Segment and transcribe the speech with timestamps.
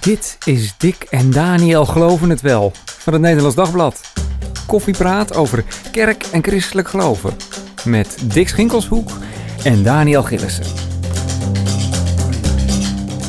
[0.00, 4.00] Dit is Dick en Daniel Geloven het Wel van het Nederlands Dagblad.
[4.66, 7.36] Koffiepraat over kerk en christelijk geloven.
[7.84, 9.10] Met Dick Schinkelshoek
[9.64, 10.64] en Daniel Gillissen.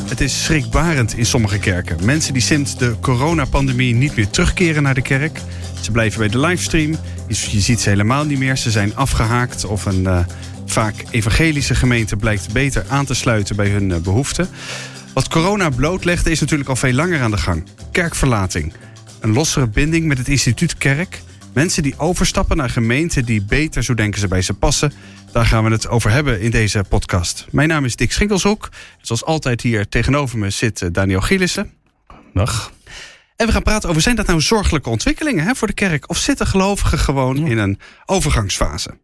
[0.08, 2.04] Het is schrikbarend in sommige kerken.
[2.04, 5.40] Mensen die sinds de coronapandemie niet meer terugkeren naar de kerk.
[5.80, 6.96] Ze blijven bij de livestream.
[7.28, 8.56] Je ziet ze helemaal niet meer.
[8.56, 10.18] Ze zijn afgehaakt of een uh,
[10.66, 14.48] vaak evangelische gemeente blijkt beter aan te sluiten bij hun uh, behoeften.
[15.14, 17.64] Wat corona blootlegde is natuurlijk al veel langer aan de gang.
[17.90, 18.72] Kerkverlating.
[19.20, 21.22] Een lossere binding met het instituut kerk.
[21.52, 24.92] Mensen die overstappen naar gemeenten die beter, zo denken ze, bij ze passen.
[25.32, 27.46] Daar gaan we het over hebben in deze podcast.
[27.50, 28.68] Mijn naam is Dick Schinkelshoek.
[29.00, 31.72] Zoals altijd hier tegenover me zit eh, Daniel Gielissen.
[32.32, 32.72] Dag.
[33.36, 36.10] En we gaan praten over, zijn dat nou zorgelijke ontwikkelingen hè, voor de kerk?
[36.10, 38.98] Of zitten gelovigen gewoon in een overgangsfase?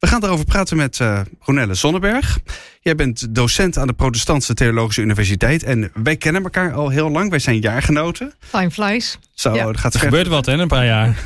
[0.00, 2.38] We gaan daarover praten met uh, Ronelle Zonneberg.
[2.80, 5.62] Jij bent docent aan de Protestantse Theologische Universiteit.
[5.62, 7.30] En wij kennen elkaar al heel lang.
[7.30, 8.32] Wij zijn jaargenoten.
[8.50, 9.18] Time flies.
[9.34, 9.72] Zo, Ja.
[9.72, 11.06] gaat Er gebeurt wat, hè, in een paar jaar.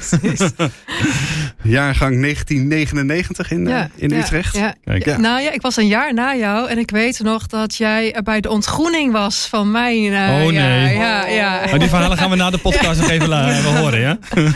[1.62, 4.56] Jaargang 1999 in, eh, in ja, Utrecht.
[4.56, 4.74] Ja.
[4.84, 5.04] Kijk.
[5.04, 5.16] Ja.
[5.18, 8.40] Nou ja, ik was een jaar na jou en ik weet nog dat jij bij
[8.40, 10.12] de ontgroening was van mijn.
[10.12, 10.94] eh, Oh, nee.
[10.96, 11.60] Ja, ja.
[11.70, 14.18] Maar die verhalen gaan we na de podcast nog even even horen, ja?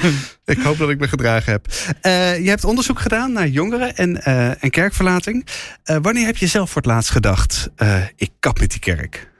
[0.48, 1.66] Ik hoop dat ik me gedragen heb.
[2.00, 5.46] Eh, je hebt onderzoek gedaan naar jongeren en, eh, en kerkverlating.
[5.84, 7.70] Eh, wanneer heb je zelf voor het laatst gedacht...
[8.16, 9.30] ik kap met die kerk?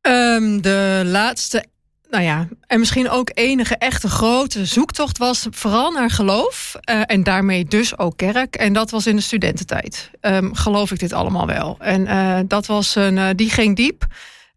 [0.00, 1.64] Ehm, de laatste,
[2.10, 6.76] nou ja, en misschien ook enige echte grote zoektocht was vooral naar geloof.
[6.84, 8.56] en daarmee dus ook kerk.
[8.56, 10.10] En dat was in de studententijd.
[10.20, 11.76] Ehm, geloof ik dit allemaal wel?
[11.78, 14.06] En dat was een, die ging diep.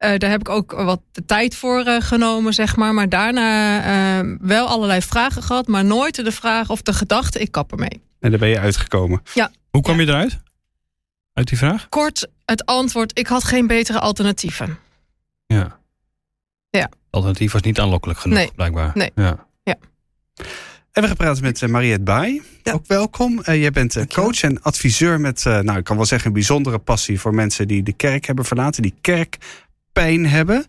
[0.02, 2.94] Eh, daar heb ik ook wat de tijd voor eh, genomen, zeg maar.
[2.94, 3.80] Maar daarna
[4.20, 8.02] eh, wel allerlei vragen gehad, maar nooit de vraag of de gedachte: ik kap ermee.
[8.20, 9.22] En daar ben je uitgekomen.
[9.70, 10.40] Hoe kwam je eruit?
[11.34, 11.90] Uit die vraag?
[11.90, 14.78] Kort het antwoord: ik had geen betere alternatieven.
[15.46, 15.80] Ja.
[16.70, 16.90] Ja.
[17.10, 18.52] Alternatief was niet aanlokkelijk genoeg, Nee.
[18.56, 18.92] blijkbaar.
[18.94, 19.12] Nee.
[19.16, 19.46] Ja.
[20.92, 22.42] En we gaan praten met Mariette Baai.
[22.64, 22.72] Ja.
[22.72, 23.40] Ook welkom.
[23.40, 24.26] Uh, jij bent Dankjewel.
[24.26, 27.68] coach en adviseur met, uh, nou ik kan wel zeggen, een bijzondere passie voor mensen
[27.68, 28.94] die de kerk hebben verlaten, die
[29.94, 30.66] kerkpijn hebben.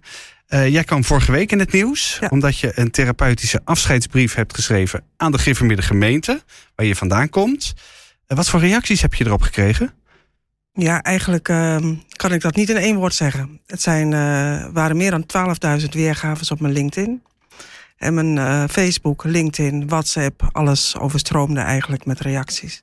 [0.48, 2.28] Uh, jij kwam vorige week in het nieuws, Ja.
[2.28, 6.42] omdat je een therapeutische afscheidsbrief hebt geschreven aan de gereformeerde gemeente,
[6.74, 7.72] waar je vandaan komt.
[8.28, 9.94] Uh, wat voor reacties heb je erop gekregen?
[10.72, 13.60] Ja, eigenlijk ehm, kan ik dat niet in één woord zeggen.
[13.66, 17.22] Het zijn, eh, waren meer dan 12.000 weergaves op mijn LinkedIn.
[17.96, 22.82] En mijn eh, Facebook, LinkedIn, WhatsApp, alles overstroomde eigenlijk met reacties.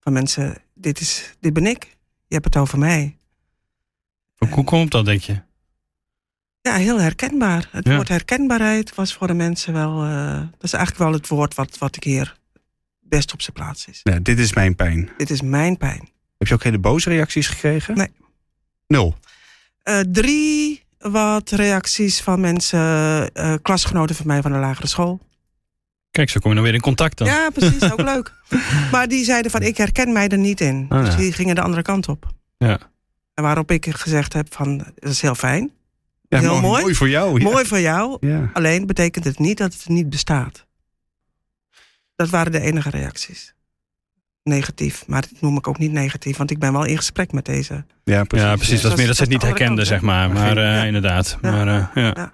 [0.00, 1.84] Van mensen, dit, is, dit ben ik.
[2.26, 3.16] Je hebt het over mij.
[4.36, 5.42] Hoe, hoe komt dat, denk je?
[6.66, 7.68] Ja, heel herkenbaar.
[7.70, 7.94] Het Ja.
[7.94, 10.02] woord herkenbaarheid was voor de mensen wel...
[10.04, 12.36] eh, dat is eigenlijk wel het woord wat, wat ik hier
[13.00, 14.00] best op zijn plaats is.
[14.02, 15.10] Nou, dit is mijn pijn.
[15.16, 16.08] Dit is mijn pijn.
[16.38, 17.96] Heb je ook hele boze reacties gekregen?
[17.96, 18.08] Nee.
[18.86, 19.14] Nul.
[19.82, 22.78] Eh, drie wat reacties van mensen,
[23.32, 25.20] eh, klasgenoten van mij van de lagere school.
[26.10, 27.26] Kijk, zo kom je dan weer in contact dan.
[27.26, 28.32] Ja, precies, ook leuk.
[28.90, 30.86] Maar die zeiden van, ik herken mij er niet in.
[30.88, 31.16] Oh, dus ja.
[31.16, 32.26] die gingen de andere kant op.
[32.58, 32.78] Ja.
[33.34, 35.70] En waarop ik gezegd heb van, dat is heel fijn.
[36.28, 36.82] Ja, Heel mooi.
[36.82, 37.40] Mooi voor jou.
[37.40, 37.50] ja.
[37.50, 38.16] Mooi voor jou.
[38.20, 38.50] Ja.
[38.52, 40.66] Alleen betekent het niet dat het niet bestaat.
[42.16, 43.54] Dat waren de enige reacties.
[44.46, 47.44] Negatief, maar dat noem ik ook niet negatief, want ik ben wel in gesprek met
[47.44, 47.84] deze.
[48.04, 48.46] Ja, precies.
[48.48, 48.80] Ja, precies.
[48.80, 50.30] Dat is meer dat ze het niet dat is de andere herkenden, kant, zeg maar.
[50.30, 50.84] Maar eh, ja.
[50.84, 51.38] inderdaad.
[51.42, 51.50] Ja.
[51.50, 52.02] Maar, eh, ja.
[52.02, 52.12] Ja.
[52.14, 52.30] Nou,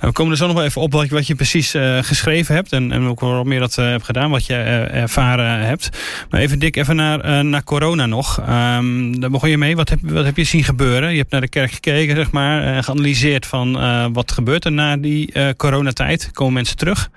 [0.00, 2.72] we komen er zo nog wel even op wat, wat je precies eh, geschreven hebt.
[2.72, 5.88] En, en ook waarom je dat eh, hebt gedaan, wat je eh, ervaren hebt.
[6.30, 8.40] Maar even dik, even naar, eh, naar corona nog.
[8.40, 9.76] Ehm, daar begon je mee.
[9.76, 11.10] Wat heb, wat heb je zien gebeuren?
[11.12, 12.76] Je hebt naar de kerk gekeken, zeg maar.
[12.76, 16.30] eh, geanalyseerd van eh, wat gebeurt er na die eh, coronatijd.
[16.32, 17.10] Komen mensen terug?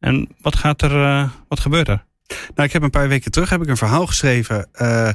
[0.00, 2.04] En wat, gaat er, eh, wat gebeurt er?
[2.54, 4.68] Nou, ik heb een paar weken terug heb ik een verhaal geschreven.
[4.72, 5.08] eh,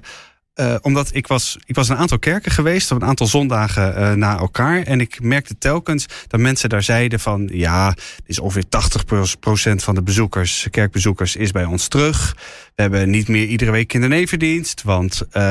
[0.57, 4.37] eh, omdat ik was, ik was een aantal kerken geweest, een aantal zondagen eh, na
[4.37, 4.81] elkaar.
[4.83, 7.49] En ik merkte telkens dat mensen daar zeiden van...
[7.51, 7.95] ja,
[8.25, 12.35] is ongeveer 80% van de bezoekers, kerkbezoekers is bij ons terug.
[12.75, 14.83] We hebben niet meer iedere week kindernevendienst.
[14.83, 15.41] Want eh,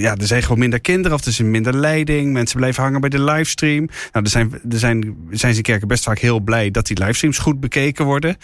[0.00, 2.32] ja, er zijn gewoon minder kinderen of er is minder leiding.
[2.32, 3.88] Mensen blijven hangen bij de livestream.
[4.12, 7.38] Nou, er zijn, er zijn, zijn ze kerken best vaak heel blij dat die livestreams
[7.38, 8.36] goed bekeken worden.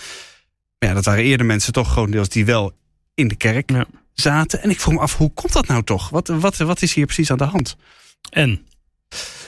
[0.83, 2.73] Maar ja, dat waren eerder mensen toch gewoon deels die wel
[3.15, 3.85] in de kerk Ja.
[4.15, 4.63] zaten.
[4.63, 6.09] En ik vroeg me af, hoe komt dat nou toch?
[6.09, 7.77] Wat, wat, wat is hier precies aan de hand?
[8.31, 8.49] En?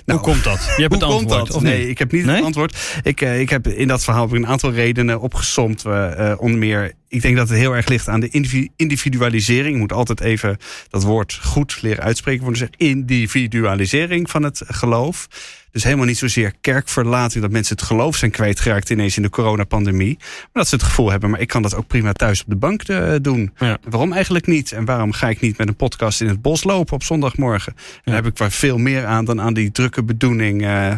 [0.05, 0.73] Nou, hoe komt dat?
[0.77, 1.89] Je hebt het antwoord, of nee, niet?
[1.89, 2.35] ik heb niet Nee?
[2.37, 2.77] het antwoord.
[3.03, 5.85] Ik, eh, ik heb in dat verhaal ik een aantal redenen opgesomd.
[5.85, 9.75] eh, onder meer, ik denk dat het heel erg ligt aan de individu- individualisering.
[9.75, 10.57] Je moet altijd even
[10.89, 12.43] dat woord goed leren uitspreken.
[12.43, 15.27] Worden zeg individualisering van het geloof.
[15.75, 20.17] Dus helemaal niet zozeer kerkverlating, dat mensen het geloof zijn kwijtgeraakt ineens in de coronapandemie.
[20.19, 22.57] Maar dat ze het gevoel hebben, maar ik kan dat ook prima thuis op de
[22.57, 23.53] bank eh, doen.
[23.57, 23.79] Ja.
[23.89, 24.73] Waarom eigenlijk niet?
[24.73, 27.73] En waarom ga ik niet met een podcast in het bos lopen op zondagmorgen?
[27.77, 30.93] En daar heb ik wel veel meer aan dan aan die drukke bedoeling eh,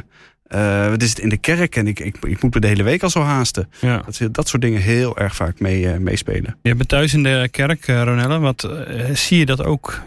[0.55, 3.03] Uh, het is in de kerk en ik, ik, ik moet me de hele week
[3.03, 3.69] al zo haasten.
[3.81, 4.03] Ja.
[4.05, 6.59] Dat, dat soort dingen heel erg vaak mee, uh, meespelen.
[6.63, 8.39] Je bent thuis in de kerk, uh, Ronelle.
[8.39, 8.71] Wat,
[9.13, 10.03] zie je dat ook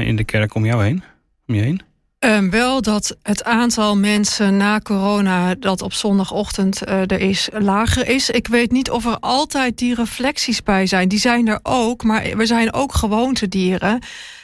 [0.00, 1.02] in de kerk om jou heen?
[1.46, 1.80] Om je heen?
[2.26, 8.08] Um, wel dat het aantal mensen na corona dat op zondagochtend uh, er is, lager
[8.08, 8.30] is.
[8.30, 11.08] Ik weet niet of er altijd die reflecties bij zijn.
[11.08, 14.02] Die zijn er ook, maar we zijn ook gewoontedieren.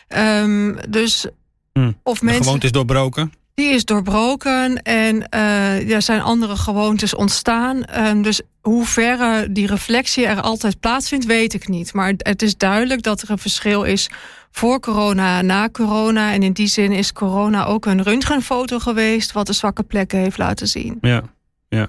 [0.08, 1.26] Um, dus
[1.72, 1.92] hm.
[2.02, 2.44] of de mensen.
[2.44, 3.32] gewoonte is doorbroken.
[3.56, 7.84] Die is doorbroken en uh, er zijn andere gewoontes ontstaan.
[8.06, 11.92] Um, dus hoe ver die reflectie er altijd plaatsvindt, weet ik niet.
[11.92, 14.10] Maar het is duidelijk dat er een verschil is
[14.50, 16.32] voor corona, na corona.
[16.32, 19.32] En in die zin is corona ook een röntgenfoto geweest...
[19.32, 20.98] wat de zwakke plekken heeft laten zien.
[21.00, 21.22] Ja,
[21.68, 21.88] ja.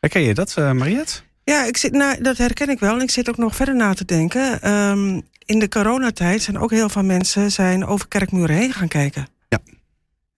[0.00, 1.20] Herken je dat, uh, Mariette?
[1.44, 2.94] Ja, ik zit, nou, dat herken ik wel.
[2.94, 4.72] En ik zit ook nog verder na te denken.
[4.72, 9.34] Um, in de coronatijd zijn ook heel veel mensen zijn over kerkmuren heen gaan kijken.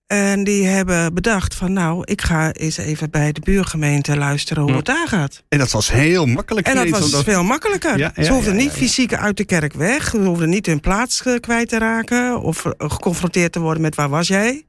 [0.08, 4.70] En die hebben bedacht van nou, ik ga eens even bij de buurgemeente luisteren hoe
[4.70, 4.76] Ja.
[4.76, 5.42] het daar gaat.
[5.48, 6.66] En dat was heel makkelijk.
[6.66, 7.98] En dat was omdat- veel makkelijker.
[7.98, 8.78] Ja, ja, ze hoefden ja, niet ja, ja.
[8.78, 10.10] fysiek uit de kerk weg.
[10.10, 12.40] Ze hoefden niet hun plaats eh, kwijt te raken.
[12.40, 14.64] Of eh, geconfronteerd te worden met waar was jij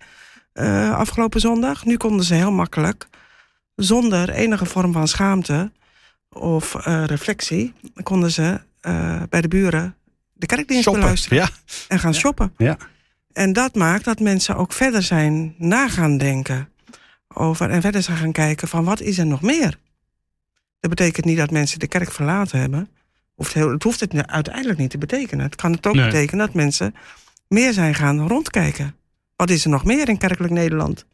[0.54, 1.86] eh, afgelopen zondag.
[1.86, 3.08] Nu konden ze heel makkelijk,
[3.76, 5.72] zonder enige vorm van schaamte
[6.30, 9.96] of eh, reflectie, konden ze eh, bij de buren
[10.34, 11.02] de kerkdienst Shoppen.
[11.02, 11.50] beluisteren Ja,
[11.88, 12.54] en gaan shoppen.
[12.58, 12.78] Ja.
[13.34, 16.70] En dat maakt dat mensen ook verder zijn na gaan denken
[17.34, 19.78] over en verder zijn gaan kijken van wat is er nog meer.
[20.80, 22.90] Dat betekent niet dat mensen de kerk verlaten hebben.
[23.36, 25.46] Of heel, het hoeft het uiteindelijk niet te betekenen.
[25.46, 26.06] Het kan het ook Nee.
[26.06, 26.96] betekenen dat mensen
[27.48, 28.96] meer zijn gaan rondkijken.
[29.36, 31.06] Wat is er nog meer in kerkelijk Nederland?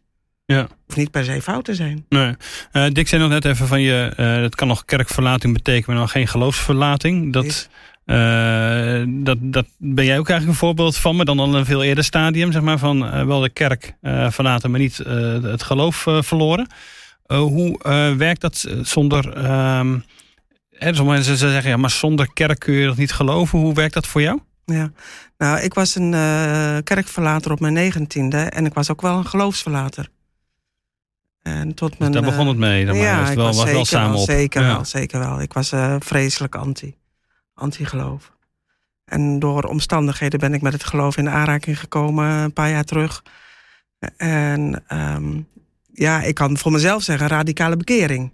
[0.46, 0.68] Ja.
[0.86, 2.06] Hoeft niet per se fout te zijn.
[2.10, 2.36] Nee.
[2.72, 6.04] Eh, Dick zei nog net even van je, eh het kan nog kerkverlating betekenen, maar
[6.06, 7.34] nog geen geloofsverlating.
[7.34, 7.70] Dat,
[8.06, 11.84] Eh, dat, dat ben jij ook eigenlijk een voorbeeld van, maar dan al een veel
[11.84, 14.98] eerder stadium, zeg maar, van eh, wel de kerk eh, verlaten, maar niet
[15.42, 16.68] het geloof verloren.
[17.28, 17.78] Hoe
[18.18, 19.34] werkt dat zonder.
[19.34, 20.00] ehm
[20.70, 23.60] hè, sommige mensen zeggen, ja, maar zonder kerk kun je dat niet geloven.
[23.60, 24.40] Hoe werkt dat voor jou?
[24.66, 24.92] Ja.
[25.38, 26.12] Nou, ik was een
[26.84, 30.10] kerkverlater op mijn negentiende en ik was ook wel een geloofsverlater.
[31.42, 32.86] En tot Dus mijn, daar begon het mee.
[32.86, 34.26] Dan maar ja, was het ik wel, was was zeker wel samen op.
[34.26, 34.68] Zeker Ja.
[34.68, 35.42] wel, zeker wel.
[35.42, 36.96] Ik was vreselijk anti.
[37.56, 38.34] Anti-geloof.
[39.06, 43.24] En door omstandigheden ben ik met het geloof in aanraking gekomen een paar jaar terug.
[44.18, 45.42] En ehm,
[45.94, 48.34] ja, ik kan voor mezelf zeggen radicale bekering.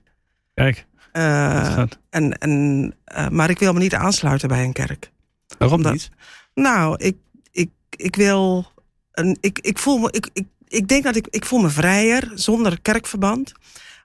[0.53, 5.11] Kijk, Eh, en, en, eh, maar ik wil me niet aansluiten bij een kerk.
[5.57, 6.09] waarom Omdat- niet?
[6.53, 7.17] Nou, ik,
[7.51, 8.65] ik, ik wil.
[9.11, 10.11] Een, ik, ik voel me.
[10.11, 11.27] Ik, ik, ik denk dat ik.
[11.29, 13.51] Ik voel me vrijer zonder kerkverband.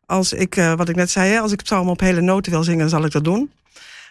[0.07, 2.89] Als ik, eh, wat ik net zei, als ik psalm op hele noten wil zingen,
[2.89, 3.51] zal ik dat doen.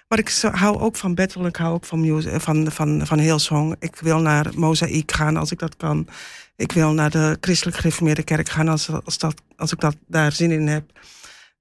[0.08, 3.20] Maar ik hou ook van battle, ik hou ook van, music, eh, van, van, van
[3.20, 3.76] Hillsong.
[3.80, 6.08] Ik wil naar Mozaïek gaan als ik dat kan.
[6.56, 10.32] Ik wil naar de christelijk gereformeerde kerk gaan als, als, dat, als ik dat, daar
[10.32, 11.00] zin in heb.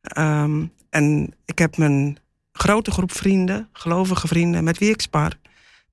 [0.01, 2.19] Ehm, en ik heb mijn
[2.53, 5.33] grote groep vrienden, gelovige vrienden, met wie ik spar.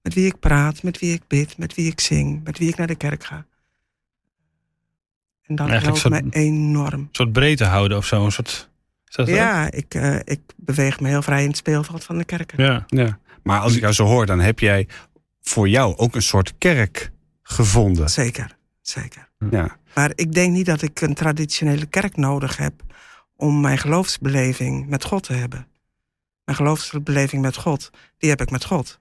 [0.01, 2.77] Met wie ik praat, met wie ik bid, met wie ik zing, met wie ik
[2.77, 3.45] naar de kerk ga.
[5.41, 6.99] En dat helpt me soort- enorm.
[6.99, 8.25] Een soort breedte houden of zo.
[8.25, 8.69] Een soort,
[9.15, 9.27] dat?
[9.27, 12.63] Ja, ik, eh, ik beweeg me heel vrij in het speelveld van de kerken.
[12.63, 12.85] Ja.
[12.87, 13.19] Ja.
[13.43, 14.87] Maar als ik jou zo hoor, dan heb jij
[15.41, 17.11] voor jou ook een soort kerk
[17.43, 18.09] gevonden.
[18.09, 19.29] Zeker, zeker.
[19.49, 19.77] Ja.
[19.95, 22.73] Maar ik denk niet dat ik een traditionele kerk nodig heb
[23.35, 25.67] om mijn geloofsbeleving met God te hebben.
[26.43, 28.99] Mijn geloofsbeleving met God, die heb ik met God.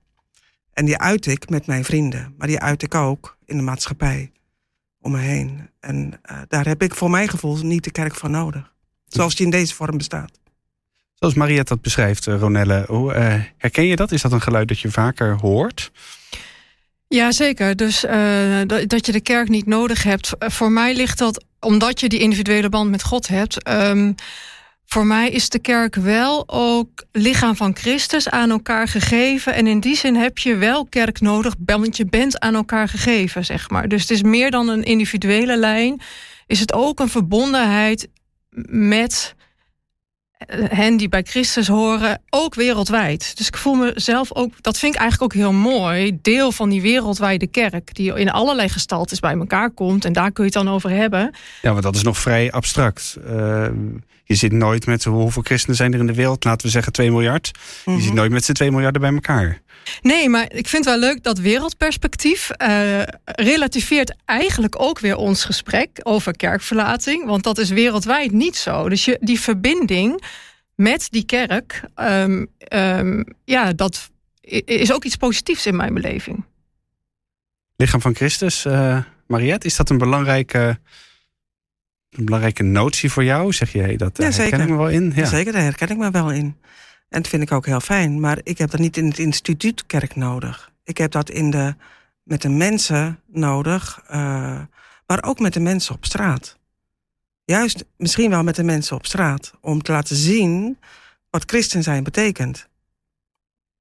[0.72, 4.32] En die uit ik met mijn vrienden, maar die uit ik ook in de maatschappij
[5.00, 5.70] om me heen.
[5.80, 8.74] En eh, daar heb ik voor mijn gevoel niet de kerk voor nodig.
[9.10, 10.30] Zoals die in deze vorm bestaat.
[11.14, 12.84] Zoals Mariette dat beschrijft, eh, Ronelle.
[12.86, 14.12] Hoe, eh, herken je dat?
[14.12, 15.90] Is dat een geluid dat je vaker hoort?
[17.08, 17.76] Ja, zeker.
[17.76, 20.32] Dus eh, dat, dat je de kerk niet nodig hebt.
[20.38, 23.62] Voor mij ligt dat omdat je die individuele band met God hebt.
[23.62, 24.12] Ehm,
[24.86, 29.54] voor mij is de kerk wel ook lichaam van Christus aan elkaar gegeven.
[29.54, 33.44] En in die zin heb je wel kerk nodig, want je bent aan elkaar gegeven,
[33.44, 33.88] zeg maar.
[33.88, 36.00] Dus het is meer dan een individuele lijn.
[36.46, 38.08] Is het ook een verbondenheid
[38.52, 39.34] met
[40.48, 43.36] hen die bij Christus horen, ook wereldwijd.
[43.36, 46.82] Dus ik voel mezelf ook, dat vind ik eigenlijk ook heel mooi, deel van die
[46.82, 50.04] wereldwijde kerk, die in allerlei gestaltes bij elkaar komt.
[50.04, 51.34] En daar kun je het dan over hebben.
[51.62, 53.16] Ja, want dat is nog vrij abstract.
[53.26, 53.66] Eh,
[54.24, 56.44] je zit nooit met hoeveel christenen zijn er in de wereld?
[56.44, 57.50] Laten we zeggen 2 miljard.
[57.84, 58.00] Je Mhm.
[58.00, 59.60] zit nooit met z'n 2 miljarden bij elkaar.
[60.02, 65.88] Nee, maar ik vind wel leuk dat wereldperspectief eh, relativeert eigenlijk ook weer ons gesprek
[66.02, 67.26] over kerkverlating.
[67.26, 68.88] Want dat is wereldwijd niet zo.
[68.88, 70.22] Dus je, die verbinding
[70.80, 74.10] met die kerk, ehm, ehm, ja, dat
[74.64, 76.44] is ook iets positiefs in mijn beleving.
[77.76, 80.78] Lichaam van Christus, eh Mariette, is dat een belangrijke
[82.10, 83.52] een belangrijke notie voor jou?
[83.52, 84.60] Zeg je, hey, dat Ja, ja, herken zeker.
[84.60, 85.12] ik me wel in?
[85.14, 85.24] Ja.
[85.24, 86.56] Zeker, daar herken ik me wel in.
[87.08, 88.20] En dat vind ik ook heel fijn.
[88.20, 90.72] Maar ik heb dat niet in het instituut kerk nodig.
[90.84, 91.74] Ik heb dat in de,
[92.22, 94.60] met de mensen nodig, eh,
[95.06, 96.58] maar ook met de mensen op straat.
[97.50, 99.52] Juist misschien wel met de mensen op straat.
[99.60, 100.78] Om te laten zien
[101.30, 102.68] wat christen zijn betekent.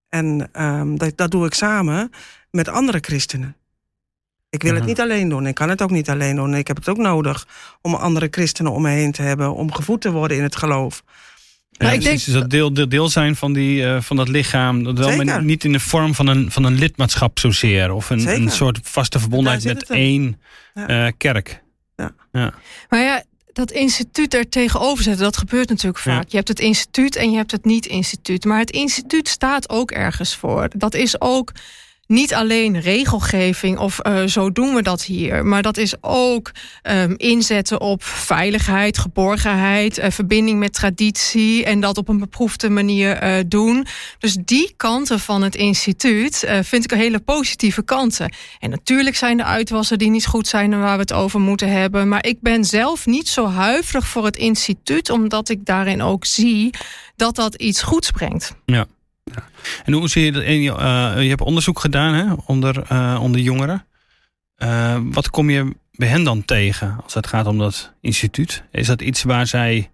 [0.09, 2.11] En ehm, dat, dat doe ik samen
[2.51, 3.55] met andere christenen.
[4.49, 5.47] Ik wil het niet alleen doen.
[5.47, 6.55] Ik kan het ook niet alleen doen.
[6.55, 7.47] Ik heb het ook nodig
[7.81, 9.53] om andere christenen om me heen te hebben.
[9.53, 11.03] Om gevoed te worden in het geloof.
[11.69, 14.27] Ja, Maar ik denk- Dus dat deel, deel, deel zijn van, die, eh, van dat
[14.27, 14.83] lichaam.
[14.83, 17.91] Dat wel, niet in de vorm van een, van een lidmaatschap zozeer.
[17.91, 20.41] Of een, een soort vaste verbondenheid met één
[20.73, 20.87] Ja.
[20.87, 21.63] eh, kerk.
[22.89, 26.15] Maar ja, dat instituut er tegenover zetten, dat gebeurt natuurlijk Ja.
[26.15, 26.27] vaak.
[26.29, 28.45] Je hebt het instituut en je hebt het niet-instituut.
[28.45, 30.67] Maar het instituut staat ook ergens voor.
[30.75, 31.51] Dat is ook
[32.09, 35.45] niet alleen regelgeving of eh, zo doen we dat hier.
[35.45, 36.51] Maar dat is ook
[36.81, 43.15] ehm, inzetten op veiligheid, geborgenheid, eh, verbinding met traditie en dat op een beproefde manier
[43.15, 43.85] eh, doen.
[44.19, 48.33] Dus die kanten van het instituut vind ik hele positieve kanten.
[48.59, 51.71] En natuurlijk zijn er uitwassen die niet goed zijn en waar we het over moeten
[51.71, 52.07] hebben.
[52.07, 56.69] Maar ik ben zelf niet zo huiverig voor het instituut, omdat ik daarin ook zie
[57.15, 58.55] dat dat iets goeds brengt.
[59.85, 60.43] En hoe zie je dat?
[60.43, 63.85] en je, eh, je hebt onderzoek gedaan hè, onder, eh, onder jongeren.
[64.55, 68.63] Eh, wat kom je bij hen dan tegen als het gaat om dat instituut?
[68.71, 69.91] Is dat iets waar zij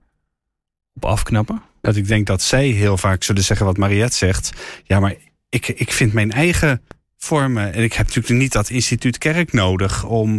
[0.93, 1.61] op afknappen?
[1.81, 4.51] Dat ik denk dat zij heel vaak zullen zeggen wat Mariette zegt.
[4.83, 5.15] Ja, maar
[5.49, 6.81] ik, ik vind mijn eigen
[7.17, 7.73] vormen.
[7.73, 10.29] En ik heb natuurlijk niet dat instituut kerk nodig om,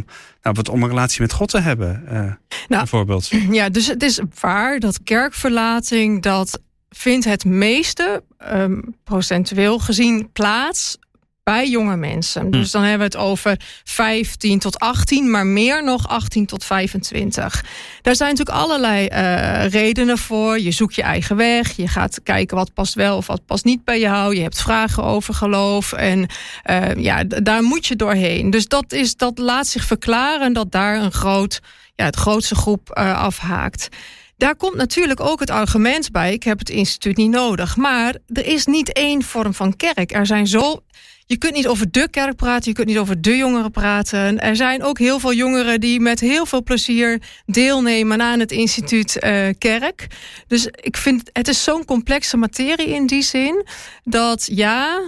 [0.42, 2.06] nou, wat, om een relatie met God te hebben.
[2.06, 2.32] eh,
[2.68, 3.30] bijvoorbeeld.
[3.50, 6.60] Ja, dus het is waar dat kerkverlating, dat
[6.96, 10.98] vindt het meeste ehm, procentueel gezien plaats
[11.42, 12.50] bij jonge mensen.
[12.50, 17.64] Dus dan hebben we het over 15 tot 18, maar meer nog 18 tot 25.
[18.02, 20.58] Daar zijn natuurlijk allerlei eh, redenen voor.
[20.58, 23.84] Je zoekt je eigen weg, je gaat kijken wat past wel of wat past niet
[23.84, 24.34] bij jou.
[24.34, 26.26] Je hebt vragen over geloof en
[26.62, 28.50] eh, ja, daar moet je doorheen.
[28.50, 31.60] Dus dat, is, dat laat zich verklaren dat daar een groot,
[31.94, 33.88] ja, het grootste groep eh, afhaakt.
[34.36, 37.76] Daar komt natuurlijk ook het argument bij: ik heb het instituut niet nodig.
[37.76, 40.12] Maar er is niet één vorm van kerk.
[40.12, 40.82] Er zijn zo.
[41.28, 44.40] Je kunt niet over de kerk praten, je kunt niet over de jongeren praten.
[44.40, 49.18] Er zijn ook heel veel jongeren die met heel veel plezier deelnemen aan het instituut
[49.18, 50.06] eh, kerk.
[50.46, 53.66] Dus ik vind het is zo'n complexe materie in die zin
[54.04, 55.00] dat ja.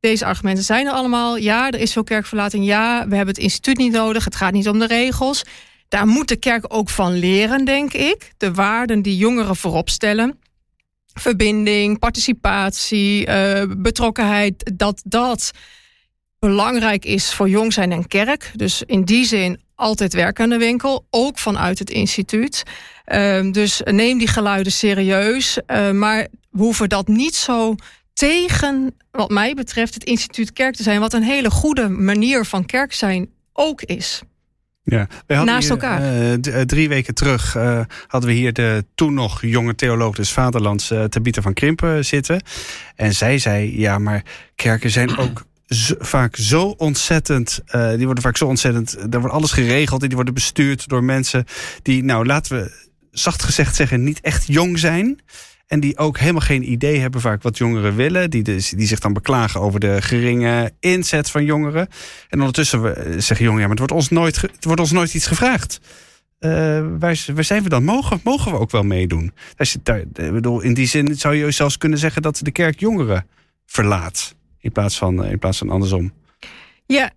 [0.00, 1.36] Deze argumenten zijn er allemaal.
[1.36, 2.66] Ja, er is veel kerkverlating.
[2.66, 4.24] Ja, we hebben het instituut niet nodig.
[4.24, 5.44] Het gaat niet om de regels.
[5.94, 8.32] Daar moet de kerk ook van leren, denk ik.
[8.36, 10.38] De waarden die jongeren voorop stellen.
[11.12, 14.72] Verbinding, participatie, eh, betrokkenheid.
[14.76, 15.50] Dat dat
[16.38, 18.52] belangrijk is voor jong zijn en kerk.
[18.54, 21.06] Dus in die zin altijd werk aan de winkel.
[21.10, 22.62] Ook vanuit het instituut.
[23.04, 25.58] Ehm, dus neem die geluiden serieus.
[25.66, 27.74] Eh, maar we hoeven dat niet zo
[28.12, 31.00] tegen, wat mij betreft, het instituut kerk te zijn.
[31.00, 34.22] Wat een hele goede manier van kerk zijn ook is.
[34.84, 36.00] Ja, Naast hier, elkaar.
[36.02, 40.30] eh, eh, drie weken terug eh, hadden we hier de toen nog jonge theoloog des
[40.32, 42.42] Vaderlands, uh, Tabitha van Krimpen, zitten.
[42.96, 44.22] En zij zei, ja, maar
[44.54, 47.60] kerken zijn ook zo- vaak zo ontzettend,
[47.96, 51.44] die worden vaak zo ontzettend, daar wordt alles geregeld en die worden bestuurd door mensen
[51.82, 55.20] die, nou laten we zacht gezegd zeggen, niet echt jong zijn.
[55.66, 58.30] En die ook helemaal geen idee hebben vaak wat jongeren willen.
[58.30, 61.88] Die, dus, die zich dan beklagen over de geringe inzet van jongeren.
[62.28, 65.14] En ondertussen eh, zeggen jongeren, ja, maar het wordt ons nooit, het wordt ons nooit
[65.14, 65.80] iets gevraagd.
[66.38, 67.84] Eh, waar, zijn we dan?
[67.84, 69.32] Mogen, mogen we ook wel meedoen?
[69.56, 73.26] Als ik bedoel, in die zin zou je zelfs kunnen zeggen dat de kerk jongeren
[73.66, 74.34] verlaat.
[74.60, 76.12] In plaats van, eh, in plaats van andersom.
[76.86, 77.10] Ja,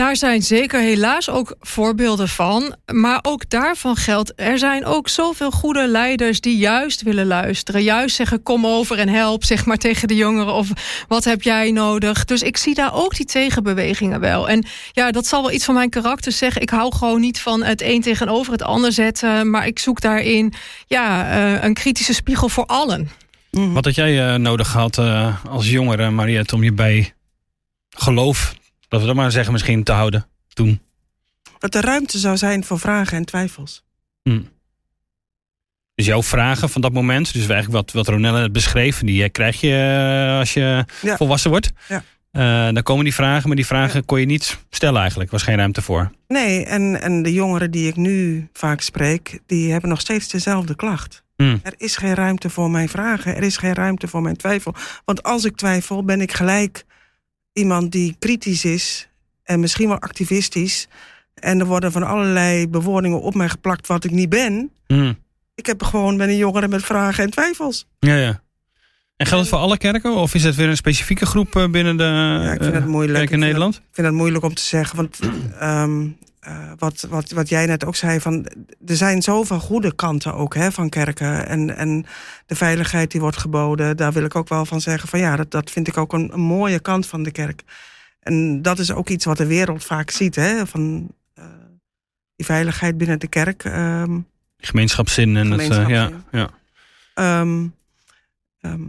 [0.00, 2.76] daar zijn zeker helaas ook voorbeelden van.
[2.92, 7.82] Maar ook daarvan geldt, er zijn ook zoveel goede leiders die juist willen luisteren.
[7.82, 10.54] Juist zeggen, kom over en help, zeg maar tegen de jongeren.
[10.54, 10.68] Of
[11.08, 12.24] wat heb jij nodig?
[12.24, 14.48] Dus ik zie daar ook die tegenbewegingen wel.
[14.48, 16.62] En ja, dat zal wel iets van mijn karakter zeggen.
[16.62, 19.50] Ik hou gewoon niet van het een tegenover het ander zetten.
[19.50, 20.52] Maar ik zoek daarin
[20.86, 23.10] ja, eh, een kritische spiegel voor allen.
[23.50, 27.12] Wat had jij eh, nodig gehad eh, als jongere, Mariette, om je bij
[27.90, 28.54] geloof,
[28.90, 30.80] dat we dat maar zeggen, misschien te houden toen?
[31.58, 33.82] Dat er ruimte zou zijn voor vragen en twijfels.
[34.22, 34.40] Hm.
[35.94, 39.30] Dus jouw vragen van dat moment, dus eigenlijk wat, wat Ronelle net beschreef, die eh,
[39.30, 39.74] krijg je
[40.30, 41.16] eh, als je Ja.
[41.16, 41.70] volwassen wordt.
[41.88, 42.02] Ja.
[42.30, 44.02] Eh, dan komen die vragen, maar die vragen Ja.
[44.06, 45.30] kon je niet stellen eigenlijk.
[45.30, 46.10] Er was geen ruimte voor.
[46.28, 50.76] Nee, en, en de jongeren die ik nu vaak spreek, die hebben nog steeds dezelfde
[50.76, 51.22] klacht.
[51.36, 51.56] Hm.
[51.62, 54.74] Er is geen ruimte voor mijn vragen, er is geen ruimte voor mijn twijfel.
[55.04, 56.84] Want als ik twijfel, ben ik gelijk
[57.60, 59.08] iemand die kritisch is
[59.42, 60.88] en misschien wel activistisch.
[61.34, 64.70] En er worden van allerlei bewoordingen op mij geplakt wat ik niet ben.
[64.86, 65.18] Mm.
[65.54, 67.86] Ik heb gewoon ben een jongere met vragen en twijfels.
[67.98, 68.42] Ja, ja.
[69.16, 70.14] En geldt het voor alle kerken?
[70.14, 72.86] Of is het weer een specifieke groep eh, binnen de Ja, ik vind eh, het
[72.86, 73.18] moeilijk.
[73.18, 73.74] kerk Ik in vind Nederland?
[73.74, 74.96] Ik vind het moeilijk om te zeggen.
[74.96, 75.18] Want
[75.58, 76.06] ehm,
[76.40, 78.46] eh, wat, wat, wat jij net ook zei, van,
[78.86, 81.46] er zijn zoveel goede kanten ook hè, van kerken.
[81.46, 82.06] En, en
[82.46, 85.08] de veiligheid die wordt geboden, daar wil ik ook wel van zeggen.
[85.08, 87.62] Van ja, dat, dat vind ik ook een, een mooie kant van de kerk.
[88.20, 90.34] En dat is ook iets wat de wereld vaak ziet.
[90.34, 91.44] Hè, van eh,
[92.36, 93.64] die veiligheid binnen de kerk.
[93.64, 94.20] ehm,
[94.58, 96.50] Gemeenschapszin en het, eh, ja, ja.
[97.14, 97.66] Ehm,
[98.60, 98.82] ehm,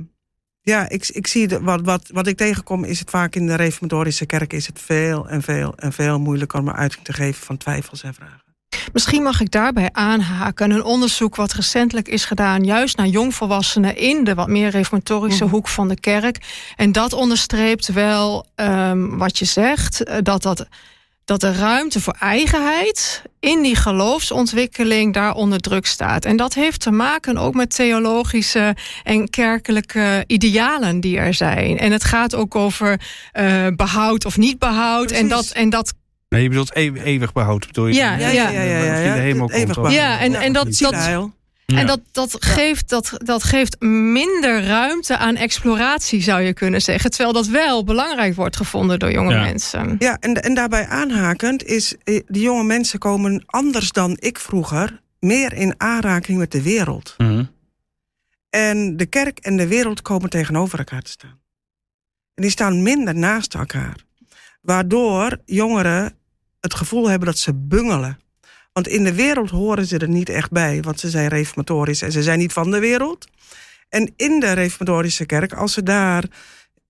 [0.62, 3.56] ja, ik, ik zie de, wat, wat, wat ik tegenkom is het vaak in de
[3.56, 7.46] reformatorische kerk is het veel en veel en veel moeilijker om een uiting te geven
[7.46, 8.40] van twijfels en vragen.
[8.94, 10.72] Misschien mag ik daarbij aanhaken.
[10.72, 15.54] Een onderzoek wat recentelijk is gedaan, juist naar jongvolwassenen in de wat meer reformatorische Mhm.
[15.54, 16.38] hoek van de kerk.
[16.76, 20.68] En dat onderstreept wel ehm, wat je zegt, eh, dat, dat,
[21.26, 26.26] dat de ruimte voor eigenheid in die geloofsontwikkeling daar onder druk staat.
[26.26, 31.78] En dat heeft te maken ook met theologische en kerkelijke idealen die er zijn.
[31.78, 33.02] En het gaat ook over
[33.32, 35.12] eh, behoud of niet behoud.
[35.12, 35.94] En dat, en dat
[36.30, 37.94] Nee, je bedoelt eeuw- eeuwig behoud, bedoel je?
[37.94, 39.94] Ja, Ja, ja, ja, ja, ja, eeuwig behoud.
[39.94, 41.30] Ja, en, en dat, dat.
[41.72, 41.78] Ja.
[41.78, 47.10] En dat, dat, geeft, dat, dat geeft minder ruimte aan exploratie, zou je kunnen zeggen.
[47.10, 49.42] Terwijl dat wel belangrijk wordt gevonden door jonge Ja.
[49.42, 49.96] mensen.
[50.00, 55.02] Ja, en, en daarbij aanhakend is, eh, die jonge mensen komen anders dan ik vroeger
[55.20, 57.14] meer in aanraking met de wereld.
[57.18, 57.44] Mhm.
[58.50, 61.40] En de kerk en de wereld komen tegenover elkaar te staan.
[62.34, 63.96] En die staan minder naast elkaar.
[64.62, 66.14] Waardoor jongeren
[66.60, 68.20] het gevoel hebben dat ze bungelen.
[68.74, 72.12] Want in de wereld horen ze er niet echt bij, want ze zijn reformatorisch en
[72.12, 73.28] ze zijn niet van de wereld.
[73.90, 76.24] En in de reformatorische kerk, als ze daar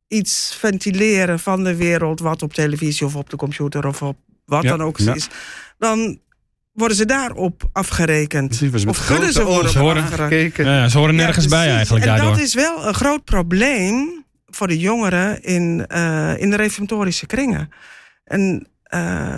[0.07, 4.63] iets ventileren van de wereld, wat op televisie of op de computer of op wat
[4.63, 5.13] Ja, dan ook ja.
[5.13, 5.27] is,
[5.77, 6.19] dan
[6.71, 8.57] worden ze daarop afgerekend.
[8.57, 10.03] Precies, Of kunnen ze worden horen.
[10.03, 10.65] aangekeken.
[10.65, 12.31] Ja, ze horen nergens Ja, bij eigenlijk en daardoor.
[12.31, 17.70] dat is wel een groot probleem voor de jongeren in, eh, in de reformatorische kringen.
[18.24, 19.35] En eh,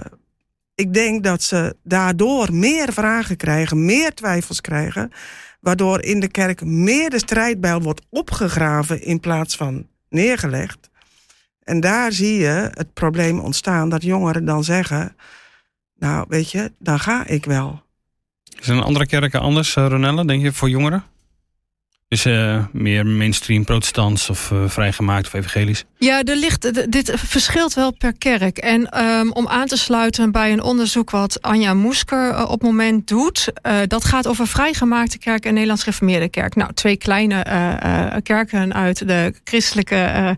[0.75, 5.11] ik denk dat ze daardoor meer vragen krijgen, meer twijfels krijgen,
[5.59, 10.89] waardoor in de kerk meer de strijdbijl wordt opgegraven in plaats van neergelegd.
[11.63, 15.15] En daar zie je het probleem ontstaan dat jongeren dan zeggen,
[15.95, 17.81] nou weet je, dan ga ik wel.
[18.59, 21.03] Zijn andere kerken anders, uh, Ronelle, denk je, voor jongeren?
[22.07, 25.85] Dus eh, meer mainstream protestants of eh, vrijgemaakt of evangelisch?
[26.03, 28.57] Ja, er ligt, dit verschilt wel per kerk.
[28.57, 32.61] En ehm, om aan te sluiten bij een onderzoek wat Anja Moesker eh, op het
[32.61, 33.51] moment doet...
[33.61, 36.55] eh, dat gaat over vrijgemaakte kerk en Nederlands Reformeerde Kerk.
[36.55, 40.35] Nou, twee kleine eh, kerken uit de christelijke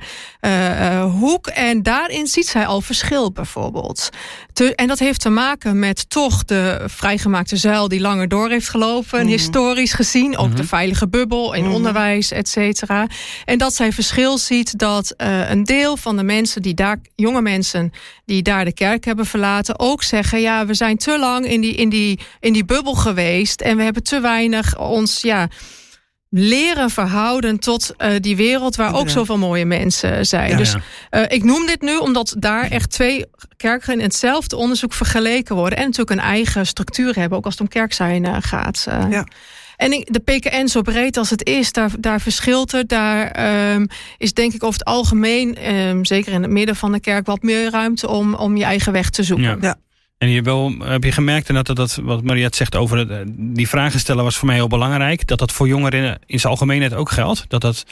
[1.19, 1.47] hoek.
[1.47, 4.09] En daarin ziet zij al verschil bijvoorbeeld.
[4.53, 7.87] Te- en dat heeft te maken met toch de vrijgemaakte zuil...
[7.87, 9.27] die langer door heeft gelopen, Mhm.
[9.27, 10.37] historisch gezien.
[10.37, 11.73] Ook de veilige bubbel in Mhm.
[11.73, 13.07] onderwijs, et cetera.
[13.45, 15.13] En dat zij verschil ziet dat
[15.55, 17.91] een deel van de mensen die daar, jonge mensen
[18.25, 21.75] die daar de kerk hebben verlaten, ook zeggen: ja, we zijn te lang in die,
[21.75, 25.47] in die, in die bubbel geweest en we hebben te weinig ons ja,
[26.29, 30.49] leren verhouden tot eh, die wereld waar ook zoveel mooie mensen zijn.
[30.49, 30.81] Ja, dus ja.
[31.09, 33.25] eh, ik noem dit nu omdat daar echt twee
[33.57, 37.63] kerken in hetzelfde onderzoek vergeleken worden en natuurlijk een eigen structuur hebben, ook als het
[37.63, 38.85] om kerk zijn gaat.
[38.89, 39.05] eh.
[39.09, 39.25] Ja.
[39.77, 42.89] En ik- de PKN, zo breed als het is, daar, daar verschilt het.
[42.89, 43.85] Daar ehm,
[44.17, 47.41] is denk ik over het algemeen, ehm, zeker in het midden van de kerk, wat
[47.41, 49.45] meer ruimte om, om je eigen weg te zoeken.
[49.45, 49.57] Ja.
[49.61, 49.75] Ja.
[50.17, 53.23] En je wel, heb je gemerkt en dat, dat, dat wat Mariette zegt over het,
[53.37, 55.27] die vragen stellen was voor mij heel belangrijk.
[55.27, 57.45] Dat dat voor jongeren in, in zijn algemeenheid ook geldt.
[57.47, 57.83] Dat, dat,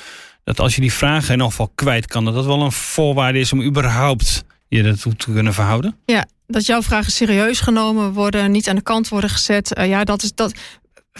[0.44, 3.40] dat als je die vragen in elk geval kwijt kan, dat dat wel een voorwaarde
[3.40, 5.96] is om überhaupt je ertoe te kunnen verhouden.
[6.06, 9.74] Ja, dat jouw vragen serieus genomen worden, niet aan de kant worden gezet.
[9.74, 10.54] Eh, ja, dat is dat.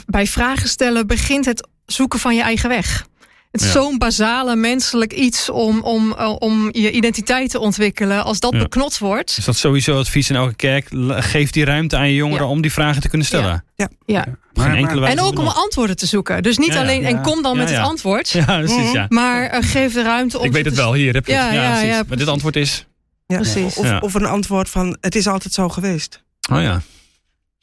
[0.06, 3.06] Bij vragen stellen begint het zoeken van je eigen weg.
[3.52, 3.74] Het is Ja.
[3.74, 8.24] zo'n basale menselijk iets om, om, eh, om je identiteit te ontwikkelen.
[8.24, 8.60] Als dat Ja.
[8.60, 9.38] beknot wordt.
[9.38, 10.88] Is dat sowieso advies in elke kerk?
[11.08, 12.52] Geef die ruimte aan je jongeren Ja.
[12.52, 13.64] om die vragen te kunnen stellen.
[13.76, 14.26] Ja.
[14.54, 16.44] Op geen enkele wijze En ook om antwoorden te zoeken.
[16.44, 16.80] Dus niet Ja, ja.
[16.82, 17.22] alleen, en Ja.
[17.22, 17.76] kom dan Ja, met ja.
[17.80, 18.30] het antwoord.
[18.30, 18.92] Ja, precies.
[18.92, 19.06] Ja.
[19.10, 20.46] Maar eh, geef de ruimte om.
[20.46, 21.54] Ik weet het wel, hier heb je Ja, het.
[21.54, 21.88] ja, precies.
[21.90, 22.86] ja, Maar dit antwoord is...
[23.28, 23.36] Ja.
[23.36, 23.76] Precies.
[23.76, 24.00] Of, Ja.
[24.00, 26.24] of een antwoord van het is altijd zo geweest.
[26.52, 26.82] Oh ja.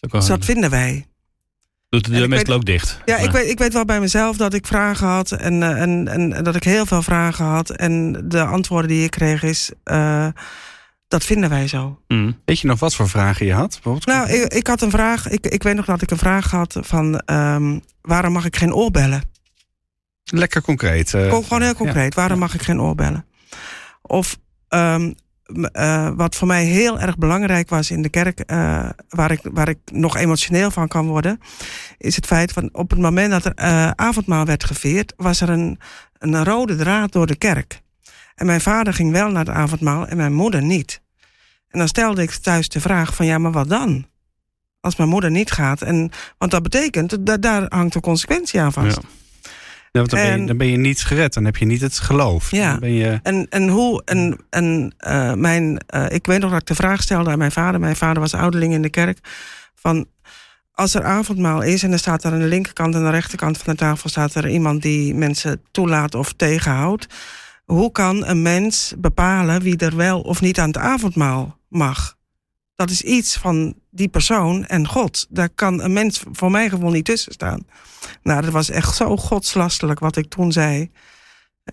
[0.00, 1.06] Dat Dus dat vinden wij.
[1.90, 3.00] Doet de En deur ik meestal ook dicht.
[3.04, 6.08] Ja, ik weet, ik weet wel bij mezelf dat ik vragen had en, eh, en,
[6.08, 7.70] en, en dat ik heel veel vragen had.
[7.70, 10.26] En de antwoorden die ik kreeg is, eh,
[11.08, 12.00] dat vinden wij zo.
[12.08, 12.40] Mm.
[12.44, 13.70] Weet je nog wat voor vragen je had?
[13.70, 14.06] Bijvoorbeeld?
[14.06, 16.78] Nou, ik, ik had een vraag, ik, ik weet nog dat ik een vraag had
[16.80, 19.22] van ehm, waarom mag ik geen oorbellen?
[20.24, 21.14] Lekker concreet.
[21.14, 21.76] eh, Gewoon gewoon heel ja.
[21.76, 23.24] concreet, waarom mag ik geen oorbellen?
[24.02, 25.12] Of ehm,
[25.72, 29.68] uh, wat voor mij heel erg belangrijk was in de kerk, uh, waar, ik, waar
[29.68, 31.40] ik nog emotioneel van kan worden,
[31.98, 35.48] is het feit van op het moment dat er uh, avondmaal werd gevierd, was er
[35.48, 35.78] een,
[36.18, 37.82] een rode draad door de kerk.
[38.34, 41.00] En mijn vader ging wel naar het avondmaal en mijn moeder niet.
[41.68, 44.06] En dan stelde ik thuis de vraag van ja, maar wat dan?
[44.80, 45.82] Als mijn moeder niet gaat.
[45.82, 48.96] En, want dat betekent, dat, daar hangt een consequentie aan vast.
[49.02, 49.08] Ja.
[49.92, 51.98] Ja, want dan, ben je, dan ben je niet gered, dan heb je niet het
[51.98, 52.50] geloof.
[52.50, 53.20] Ja, dan ben je...
[53.22, 57.02] en, en hoe, en, en uh, mijn, uh, ik weet nog dat ik de vraag
[57.02, 57.80] stelde aan mijn vader.
[57.80, 59.18] Mijn vader was ouderling in de kerk.
[59.74, 60.06] Van,
[60.72, 63.78] als er avondmaal is en er staat aan de linkerkant en de rechterkant van de
[63.78, 67.06] tafel staat er iemand die mensen toelaat of tegenhoudt.
[67.64, 72.18] Hoe kan een mens bepalen wie er wel of niet aan het avondmaal mag?
[72.80, 75.26] Dat is iets van die persoon en God.
[75.30, 77.66] Daar kan een mens voor mijn gevoel niet tussen staan.
[78.22, 80.90] Nou, dat was echt zo godslastelijk wat ik toen zei.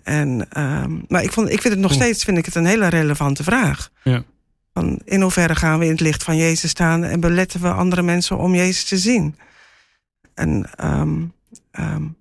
[0.03, 2.87] En, um, maar ik, vond, ik vind het nog steeds vind ik het een hele
[2.87, 3.89] relevante vraag.
[4.03, 4.23] Ja.
[4.73, 8.01] Van in hoeverre gaan we in het licht van Jezus staan en beletten we andere
[8.01, 9.35] mensen om Jezus te zien?
[10.33, 11.33] En, um,
[11.79, 12.17] um,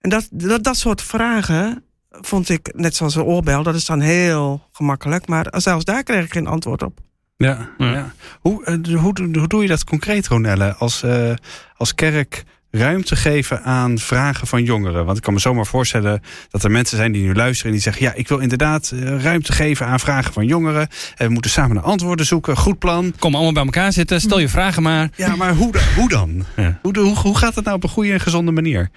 [0.00, 4.00] en dat, dat, dat soort vragen vond ik, net zoals een oorbel, dat is dan
[4.00, 5.26] heel gemakkelijk.
[5.26, 7.00] Maar zelfs daar kreeg ik geen antwoord op.
[7.46, 7.92] Ja, ja.
[7.92, 8.12] ja.
[8.40, 10.74] Hoe, uh, hoe, hoe doe je dat concreet, Ronelle?
[10.74, 11.32] Als, uh,
[11.76, 15.04] als kerk ruimte geven aan vragen van jongeren.
[15.04, 17.82] Want ik kan me zomaar voorstellen dat er mensen zijn die nu luisteren en die
[17.82, 20.88] zeggen: Ja, ik wil inderdaad uh, ruimte geven aan vragen van jongeren.
[21.16, 22.56] En we moeten samen naar antwoorden zoeken.
[22.56, 23.14] Goed plan.
[23.18, 25.10] Kom allemaal bij elkaar zitten, stel je vragen maar.
[25.16, 26.44] Ja, maar hoe, hoe dan?
[26.56, 26.78] Ja.
[26.82, 28.90] Hoe, hoe, hoe gaat het nou op een goede en gezonde manier?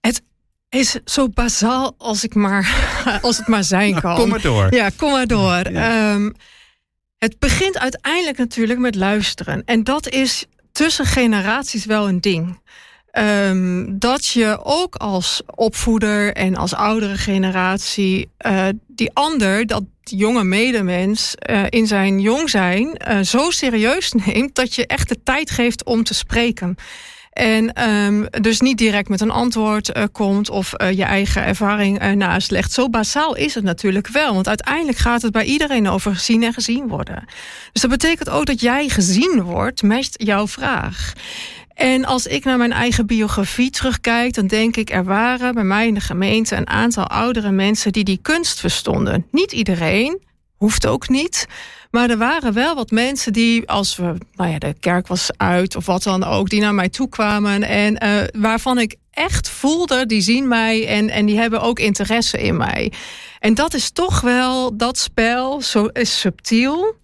[0.00, 0.22] Het
[0.68, 2.74] is zo bazaal als, ik maar,
[3.22, 4.14] als het maar zijn nou, kan.
[4.14, 4.74] Kom maar door.
[4.74, 5.70] Ja, kom maar door.
[5.72, 6.12] Ja.
[6.12, 6.34] Um,
[7.20, 9.62] het begint uiteindelijk natuurlijk met luisteren.
[9.64, 12.60] En dat is tussen generaties wel een ding.
[13.12, 20.44] Um, dat je ook als opvoeder en als oudere generatie uh, die ander, dat jonge
[20.44, 25.50] medemens uh, in zijn jong zijn, uh, zo serieus neemt dat je echt de tijd
[25.50, 26.76] geeft om te spreken.
[27.30, 31.98] En um, dus niet direct met een antwoord uh, komt of uh, je eigen ervaring
[31.98, 32.72] ernaast legt.
[32.72, 34.34] Zo basaal is het natuurlijk wel.
[34.34, 37.24] Want uiteindelijk gaat het bij iedereen over gezien en gezien worden.
[37.72, 41.12] Dus dat betekent ook dat jij gezien wordt met jouw vraag.
[41.74, 45.86] En als ik naar mijn eigen biografie terugkijk, dan denk ik, er waren bij mij
[45.86, 49.26] in de gemeente een aantal oudere mensen die die kunst verstonden.
[49.30, 50.22] Niet iedereen,
[50.56, 51.46] hoeft ook niet.
[51.90, 55.76] Maar er waren wel wat mensen die, als we, nou ja, de kerk was uit
[55.76, 60.06] of wat dan ook, die naar mij toe kwamen en uh, waarvan ik echt voelde,
[60.06, 62.92] die zien mij en, en die hebben ook interesse in mij.
[63.38, 66.94] En dat is toch wel, dat spel zo is subtiel.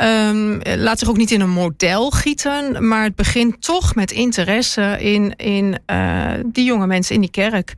[0.00, 4.96] Um, laat zich ook niet in een model gieten, maar het begint toch met interesse
[5.00, 7.74] in, in uh, die jonge mensen in die kerk.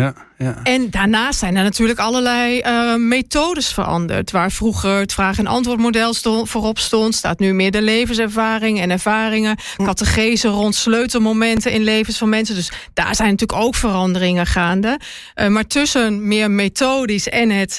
[0.00, 0.60] Ja, ja.
[0.62, 4.30] En daarnaast zijn er natuurlijk allerlei uh, methodes veranderd.
[4.30, 8.90] Waar vroeger het vraag- en antwoordmodel stond, voorop stond, staat nu meer de levenservaring en
[8.90, 9.56] ervaringen.
[9.76, 12.54] Catechese rond sleutelmomenten in levens van mensen.
[12.54, 15.00] Dus daar zijn natuurlijk ook veranderingen gaande.
[15.34, 17.78] Uh, maar tussen meer methodisch en het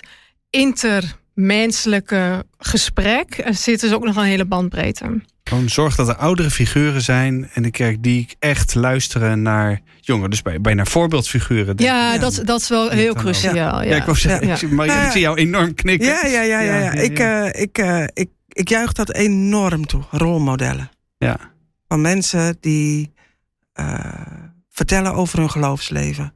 [0.49, 5.21] intermenselijke gesprek zit dus ook nog een hele bandbreedte.
[5.51, 10.29] Gewoon zorg dat er oudere figuren zijn in de kerk die echt luisteren naar jongeren.
[10.29, 11.73] Dus bij, bijna voorbeeldfiguren.
[11.77, 13.55] Ja, ja, Dat, dat is wel heel cruciaal.
[13.55, 13.89] Ja, ja.
[13.89, 14.75] ja ik wou zeggen, ja.
[14.75, 16.07] maar ik zie jou enorm knikken.
[16.07, 16.59] Ja, ja, ja.
[16.59, 16.91] ja, ja.
[16.91, 20.03] Ik, uh, ik, uh, ik, ik juich dat enorm toe.
[20.11, 20.89] Rolmodellen.
[21.17, 21.37] Ja.
[21.87, 23.13] Van mensen die
[23.79, 23.99] uh,
[24.69, 26.33] vertellen over hun geloofsleven.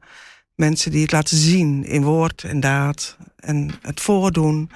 [0.54, 3.16] Mensen die het laten zien in woord en daad.
[3.36, 4.70] En het voordoen.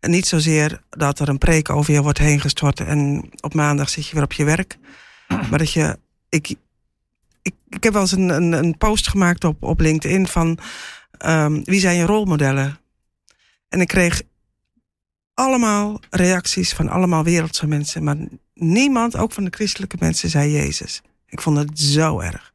[0.00, 3.88] En niet zozeer dat er een preek over je wordt heen gestort en op maandag
[3.88, 4.78] zit je weer op je werk.
[5.50, 5.98] Maar dat je.
[6.28, 6.54] Ik,
[7.42, 10.58] ik, ik heb wel eens een, een, een post gemaakt op, op LinkedIn van
[11.26, 12.78] um, wie zijn je rolmodellen?
[13.68, 14.22] En ik kreeg
[15.34, 18.04] allemaal reacties van allemaal wereldse mensen.
[18.04, 18.16] Maar
[18.54, 21.02] niemand, ook van de christelijke mensen, zei Jezus.
[21.26, 22.52] Ik vond het zo erg.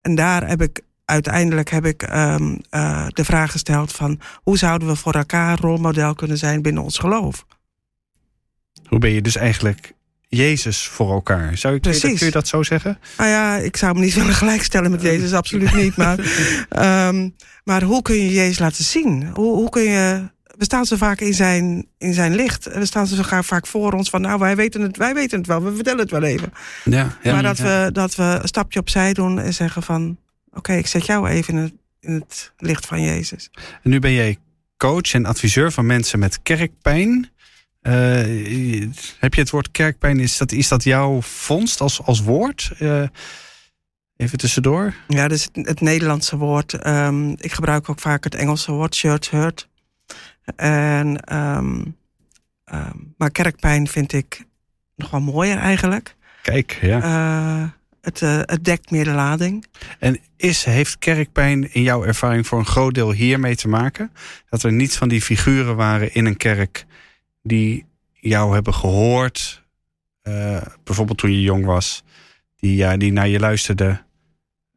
[0.00, 4.88] En daar heb ik uiteindelijk heb ik um, uh, de vraag gesteld van hoe zouden
[4.88, 7.46] we voor elkaar rolmodel kunnen zijn binnen ons geloof?
[8.88, 9.92] Hoe ben je dus eigenlijk
[10.28, 11.56] Jezus voor elkaar?
[11.56, 12.98] Zou je, kun, je dat, kun je dat zo zeggen?
[13.16, 15.96] Nou ja, ik zou me niet willen gelijkstellen met Jezus, absoluut niet.
[15.96, 16.18] Maar,
[17.08, 17.34] um,
[17.64, 19.30] maar hoe kun je Jezus laten zien?
[19.34, 20.30] Hoe, hoe kun je
[20.62, 22.74] we staan zo vaak in zijn, in zijn licht.
[22.74, 25.62] We staan zo vaak voor ons van, nou, wij weten het, wij weten het wel,
[25.62, 26.52] we vertellen het wel even.
[26.84, 27.64] Ja, ja, maar dat, ja.
[27.84, 30.18] we, dat we een stapje opzij doen en zeggen van,
[30.52, 33.50] oké, okay, ik zet jou even in het, in het licht van Jezus.
[33.82, 34.38] En nu ben jij
[34.76, 37.30] coach en adviseur van mensen met kerkpijn.
[37.82, 42.72] Uh, heb je het woord kerkpijn, is dat, is dat jouw vondst als, als woord?
[42.80, 43.02] Uh,
[44.16, 44.94] even tussendoor.
[45.08, 46.86] Ja, dat is het, het Nederlandse woord.
[46.86, 49.68] Um, ik gebruik ook vaak het Engelse woord church hurt.
[50.56, 51.84] En, ehm,
[52.64, 54.44] ehm, maar kerkpijn vind ik
[54.96, 56.16] nog wel mooier eigenlijk.
[56.42, 57.02] Kijk, ja.
[57.02, 57.68] Eh,
[58.02, 59.66] het, eh, het dekt meer de lading.
[59.98, 64.12] En is, heeft kerkpijn in jouw ervaring voor een groot deel hiermee te maken?
[64.48, 66.86] Dat er niet van die figuren waren in een kerk
[67.42, 69.62] die jou hebben gehoord,
[70.22, 72.02] eh, bijvoorbeeld toen je jong was,
[72.56, 74.06] die, ja, die naar je luisterden.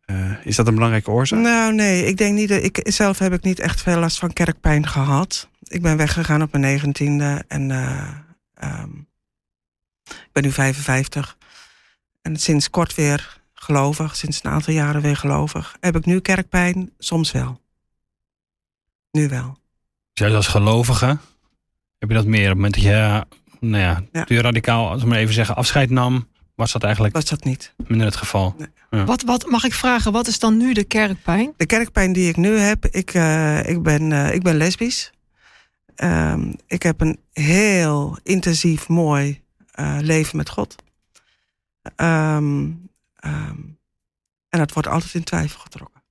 [0.05, 1.39] Eh, is dat een belangrijke oorzaak?
[1.39, 2.49] Nou, nee, ik denk niet.
[2.49, 5.49] dat- Ik, zelf heb ik niet echt veel last van kerkpijn gehad.
[5.63, 8.07] Ik ben weggegaan op mijn negentiende en eh,
[8.53, 8.89] ehm,
[10.05, 11.38] ik ben nu 55.
[12.25, 15.75] En sinds kort weer gelovig, sinds een aantal jaren weer gelovig.
[15.79, 16.91] Heb ik nu kerkpijn?
[16.97, 17.61] Soms wel.
[19.11, 19.57] Nu wel.
[20.13, 21.05] Juist als gelovige
[21.99, 22.41] heb je dat meer.
[22.41, 23.25] Op het moment dat je,
[23.59, 24.23] nou ja, Ja.
[24.23, 27.43] toen je radicaal, als we maar even zeggen, afscheid nam, was dat eigenlijk Was dat
[27.43, 27.73] niet?
[27.88, 28.55] minder het geval.
[28.89, 30.11] Wat, wat mag ik vragen?
[30.11, 31.53] Wat is dan nu de kerkpijn?
[31.57, 35.11] De kerkpijn die ik nu heb, ik, eh, ik, ben, eh, ik ben lesbisch.
[35.95, 40.75] Ehm, ik heb een heel intensief, mooi eh, leven met God.
[41.95, 42.71] Ehm,
[43.15, 43.60] ehm,
[44.50, 46.04] en dat wordt altijd in twijfel getrokken.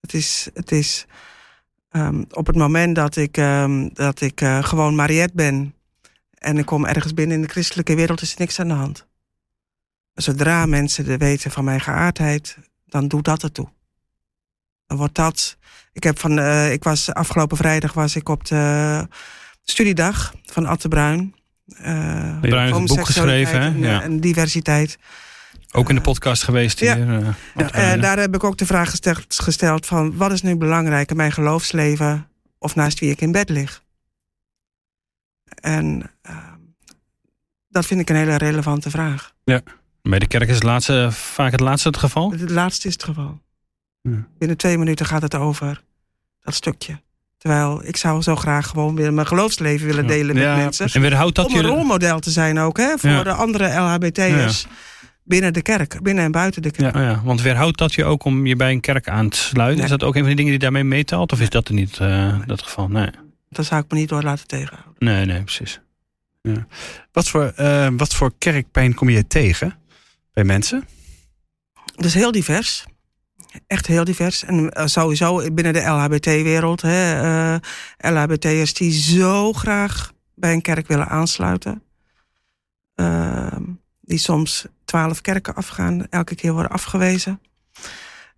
[0.00, 1.06] Het is, het is
[1.88, 3.34] ehm, op het moment dat ik,
[3.92, 5.74] dat ik eh, gewoon Mariette ben
[6.34, 9.06] en ik kom ergens binnen in de christelijke wereld, is er niks aan de hand.
[10.14, 13.68] Zodra mensen de weten van mijn geaardheid, dan doet dat ertoe.
[14.86, 15.56] Dan wordt dat.
[15.92, 19.08] Ik heb van, eh, ik was afgelopen vrijdag was ik op de
[19.62, 21.34] studiedag van Atte Bruin.
[21.66, 23.66] Eh, heeft een boek geschreven, hè?
[23.68, 24.02] En, Ja.
[24.02, 24.98] en diversiteit.
[25.72, 26.94] Ook in de podcast geweest Ja.
[26.96, 27.34] hier.
[27.54, 31.10] eh, Ja, daar heb ik ook de vraag gesteld, gesteld van wat is nu belangrijk
[31.10, 33.82] in mijn geloofsleven of naast wie ik in bed lig.
[35.60, 36.10] En
[37.68, 39.32] dat vind ik een hele relevante vraag.
[40.02, 42.30] Bij de kerk is het laatste, vaak het laatste het geval.
[42.30, 43.40] Het laatste is het geval.
[44.00, 44.26] Ja.
[44.38, 45.82] Binnen twee minuten gaat het over
[46.40, 47.02] dat stukje.
[47.44, 50.08] Terwijl ik zou zo graag gewoon weer mijn geloofsleven willen Ja.
[50.08, 50.86] delen met Ja, mensen.
[50.92, 51.66] En weerhoudt dat Om een je...
[51.68, 53.22] rolmodel te zijn ook, hè, voor Ja.
[53.22, 54.66] de andere LHBT'ers.
[55.24, 56.96] Binnen de kerk, binnen en buiten de kerk.
[56.96, 59.76] Oh ja, want weerhoudt dat je ook om je bij een kerk aan te sluiten?
[59.76, 59.84] Nee.
[59.84, 61.32] Is dat ook een van die dingen die daarmee meetelt?
[61.32, 62.88] Of is dat er niet eh, dat geval?
[62.88, 63.10] Nee.
[63.48, 64.94] Dat zou ik me niet door laten tegenhouden.
[64.98, 65.80] Nee, nee, precies.
[67.12, 69.74] Wat, voor, eh, wat voor kerkpijn kom je tegen
[70.32, 70.84] bij mensen?
[71.96, 72.84] Dus heel divers.
[73.66, 74.44] Echt heel divers.
[74.44, 76.82] En eh, sowieso binnen de LHBT-wereld.
[76.84, 77.56] Uh,
[77.98, 81.82] LHBT'ers die zo graag bij een kerk willen aansluiten.
[82.96, 83.46] Uh,
[84.00, 86.08] die soms twaalf kerken afgaan.
[86.08, 87.40] Elke keer worden afgewezen.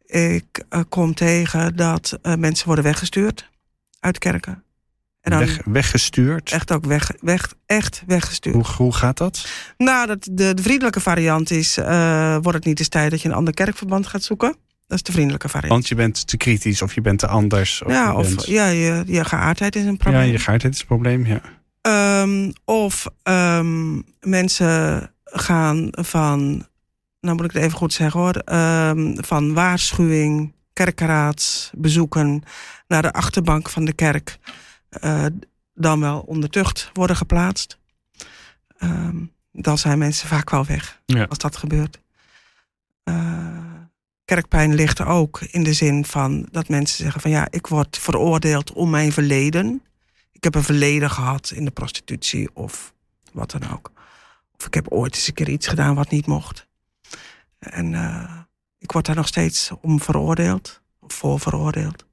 [0.06, 3.50] Ik uh, kom tegen dat mensen worden weggestuurd
[4.00, 4.64] uit kerken.
[5.20, 6.52] En dan Weg, weggestuurd?
[6.52, 8.54] Echt ook weg, weg, echt weggestuurd.
[8.54, 9.48] Hoe, hoe gaat dat?
[9.76, 11.76] Nou, dat, de, de vriendelijke variant is...
[11.76, 14.56] Wordt het niet eens tijd dat je een ander kerkverband gaat zoeken?
[14.86, 15.72] Dat is de vriendelijke variant.
[15.72, 17.82] Want je bent te kritisch of je bent te anders.
[17.82, 18.46] Of ja, of bent...
[18.46, 20.22] ja, je, je geaardheid is een probleem.
[20.22, 21.40] Ja, je geaardheid is een probleem, ja.
[22.22, 26.66] Um, of um, mensen gaan van...
[27.20, 28.42] Nou moet ik het even goed zeggen hoor.
[28.54, 32.42] Um, van waarschuwing, kerkraad, bezoeken...
[32.86, 34.38] naar de achterbank van de kerk...
[35.04, 35.24] Uh,
[35.74, 37.78] dan wel onder tucht worden geplaatst.
[39.52, 41.24] Dan zijn mensen vaak wel weg ja.
[41.24, 42.00] als dat gebeurt.
[43.04, 43.74] Uh,
[44.26, 47.98] kerkpijn ligt er ook in de zin van dat mensen zeggen van ja, ik word
[47.98, 49.82] veroordeeld om mijn verleden.
[50.32, 52.94] Ik heb een verleden gehad in de prostitutie of
[53.32, 53.92] wat dan ook.
[54.58, 56.66] Of ik heb ooit eens een keer iets gedaan wat niet mocht.
[57.58, 58.38] En uh,
[58.78, 62.04] ik word daar nog steeds om veroordeeld, of voor veroordeeld.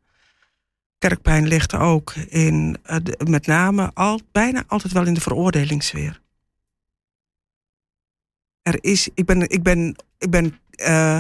[0.98, 6.22] Kerkpijn ligt er ook in, de, met name al, bijna altijd wel in de veroordelingssfeer.
[8.62, 11.20] Er is, ik ben, ik ben, ik ben uh,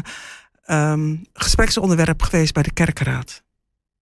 [0.68, 3.44] um, gespreksonderwerp geweest bij de kerkenraad.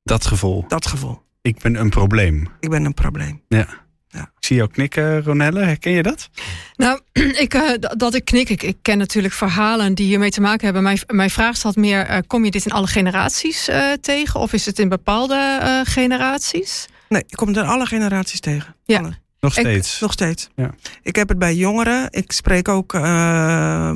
[0.04, 0.66] Dat gevoel?
[0.68, 1.22] Dat gevoel.
[1.42, 2.48] Ik ben een probleem.
[2.60, 3.42] Ik ben een probleem.
[3.48, 3.68] Ja.
[4.08, 4.22] ja.
[4.22, 5.60] Ik zie jou knikken, Ronelle.
[5.60, 6.30] Herken je dat?
[6.76, 7.00] Nou,
[7.46, 8.50] ik, uh, dat ik knik.
[8.50, 10.84] Ik, ik, ken natuurlijk verhalen die hiermee te maken hebben.
[10.84, 14.40] Mijn, mijn vraag staat meer, uh, kom je dit in alle generaties uh, tegen?
[14.40, 16.88] Of is het in bepaalde generaties?
[17.10, 18.76] Nee, je komt in alle generaties tegen.
[18.86, 19.00] Ja.
[19.00, 19.20] Alle.
[19.40, 19.96] Nog steeds?
[19.96, 20.50] Ik, nog steeds.
[20.56, 20.72] Ja.
[21.02, 22.08] Ik heb het bij jongeren.
[22.12, 23.92] Ik spreek ook uh,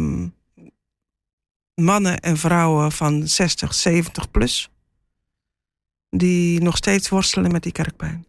[1.75, 4.69] mannen en vrouwen van 60, 70 plus.
[6.09, 8.25] Die nog steeds worstelen met die kerkpijn.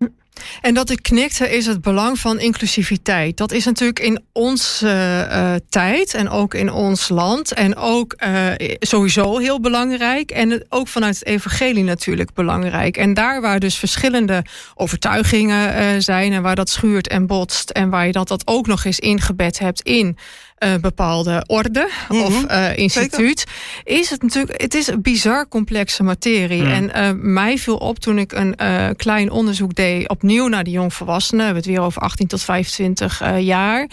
[0.61, 3.37] En dat ik knikte is het belang van inclusiviteit.
[3.37, 7.53] Dat is natuurlijk in onze uh, tijd en ook in ons land.
[7.53, 8.47] En ook uh,
[8.79, 10.31] sowieso heel belangrijk.
[10.31, 12.97] En ook vanuit het evangelie natuurlijk belangrijk.
[12.97, 16.33] En daar waar dus verschillende overtuigingen uh, zijn...
[16.33, 17.71] en waar dat schuurt en botst...
[17.71, 20.17] en waar je dat, dat ook nog eens ingebed hebt in
[20.59, 22.21] een bepaalde orde Mhm.
[22.23, 23.45] of eh, instituut,
[23.85, 26.63] is het natuurlijk, het is een bizar complexe materie.
[26.63, 26.73] Mm.
[26.73, 30.71] En eh, mij viel op toen ik een eh, klein onderzoek deed, opnieuw naar de
[30.71, 33.89] jongvolwassenen, we hebben het weer over 18 tot 25 eh, jaar.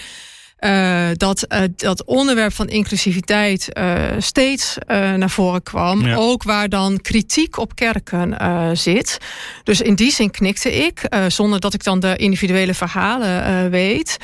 [0.57, 6.05] eh, dat eh, dat onderwerp van inclusiviteit eh, steeds eh, naar voren kwam.
[6.07, 6.15] Ja.
[6.15, 9.17] Ook waar dan kritiek op kerken eh, zit.
[9.63, 13.69] Dus in die zin knikte ik, eh, zonder dat ik dan de individuele verhalen eh,
[13.69, 14.17] weet.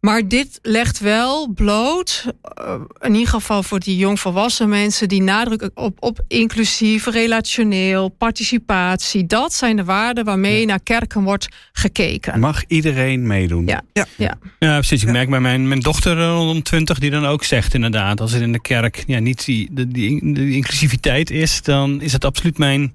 [0.00, 5.70] Maar dit legt wel bloot, eh, in ieder geval voor die jongvolwassen mensen, die nadruk
[5.74, 9.26] op, op inclusief, relationeel, participatie.
[9.26, 12.40] Dat zijn de waarden waarmee naar kerken wordt gekeken.
[12.40, 13.66] Mag iedereen meedoen?
[13.66, 13.82] Ja.
[14.16, 15.00] Ja, precies.
[15.00, 15.12] Ik Ja.
[15.12, 18.20] merk bij mijn, mijn dochter eh, rond 20 die dan ook zegt inderdaad...
[18.20, 20.20] als er in de kerk ja, niet die, de, die,
[20.52, 21.62] inclusiviteit is...
[21.62, 22.94] dan is het absoluut mijn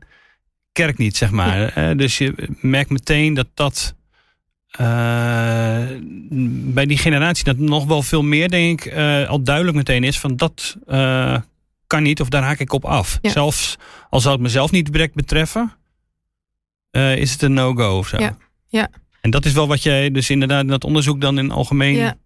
[0.71, 1.67] kerk niet, zeg maar.
[1.67, 3.95] Eh, dus je merkt meteen dat dat...
[4.77, 5.83] eh,
[6.73, 10.19] bij die generatie dat nog wel veel meer, denk ik, eh, al duidelijk meteen is
[10.19, 11.37] van dat eh,
[11.87, 13.19] kan niet of daar haak ik op af.
[13.21, 13.31] Ja.
[13.31, 13.75] Zelfs
[14.09, 15.73] al zou het mezelf niet direct betreffen,
[16.91, 18.17] is het een no-go of zo.
[18.17, 18.37] Ja.
[18.67, 18.89] Ja.
[19.21, 22.17] En dat is wel wat jij dus inderdaad in dat onderzoek dan in algemeen, Ja.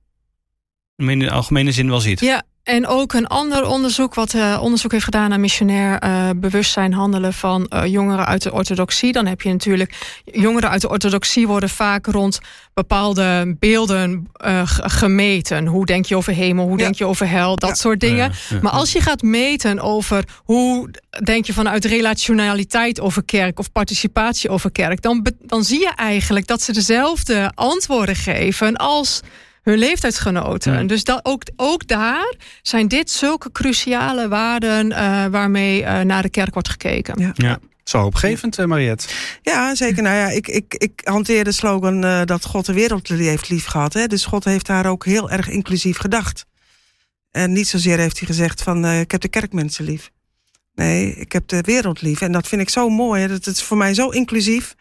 [1.08, 2.20] In de algemene zin wel ziet.
[2.20, 6.94] Ja, en ook een ander onderzoek, wat eh, onderzoek heeft gedaan naar missionair eh, bewustzijn
[6.94, 9.12] handelen van eh, jongeren uit de orthodoxie.
[9.12, 9.94] Dan heb je natuurlijk,
[10.26, 12.40] jongeren uit de orthodoxie worden vaak rond
[12.74, 15.66] bepaalde beelden eh, gemeten.
[15.66, 16.84] Hoe denk je over hemel, hoe Ja.
[16.84, 17.76] denk je over hel, dat Ja.
[17.76, 18.32] soort dingen.
[18.50, 18.60] Ja, ja.
[18.62, 20.90] Maar als je gaat meten over hoe
[21.24, 26.48] denk je vanuit relationaliteit over kerk of participatie over kerk, dan, dan zie je eigenlijk
[26.48, 29.22] dat ze dezelfde antwoorden geven als
[29.62, 30.74] hun leeftijdsgenoten.
[30.74, 30.84] Ja.
[30.84, 36.30] Dus dat, ook, ook daar zijn dit zulke cruciale waarden eh, waarmee eh, naar de
[36.30, 37.20] kerk wordt gekeken.
[37.20, 37.32] Ja.
[37.36, 37.60] Ja.
[37.90, 39.08] Zo opgevend, eh, Mariette.
[39.42, 40.04] Ja, zeker.
[40.04, 43.66] Nou ja, ik, ik, ik hanteer de slogan eh, dat God de wereld heeft lief
[43.66, 43.94] gehad.
[43.94, 44.08] Hè?
[44.08, 46.46] Dus God heeft daar ook heel erg inclusief gedacht.
[47.32, 50.12] En niet zozeer heeft hij gezegd van eh, ik heb de kerkmensen lief.
[50.74, 52.22] Nee, ik heb de wereld lief.
[52.22, 53.22] En dat vind ik zo mooi.
[53.22, 53.28] Hè?
[53.28, 54.76] Dat het is voor mij zo inclusief.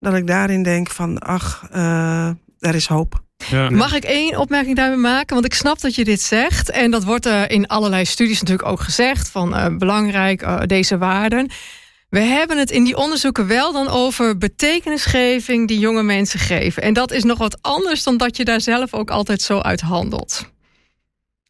[0.00, 3.24] Dat ik daarin denk van ach, eh, er is hoop.
[3.46, 3.70] Ja.
[3.70, 5.34] Mag ik één opmerking daarbij maken?
[5.34, 6.70] Want ik snap dat je dit zegt.
[6.70, 9.30] En dat wordt in allerlei studies natuurlijk ook gezegd.
[9.30, 11.50] Van eh, belangrijk, eh, deze waarden.
[12.08, 16.82] We hebben het in die onderzoeken wel dan over betekenisgeving die jonge mensen geven.
[16.82, 19.80] En dat is nog wat anders dan dat je daar zelf ook altijd zo uit
[19.80, 20.50] handelt.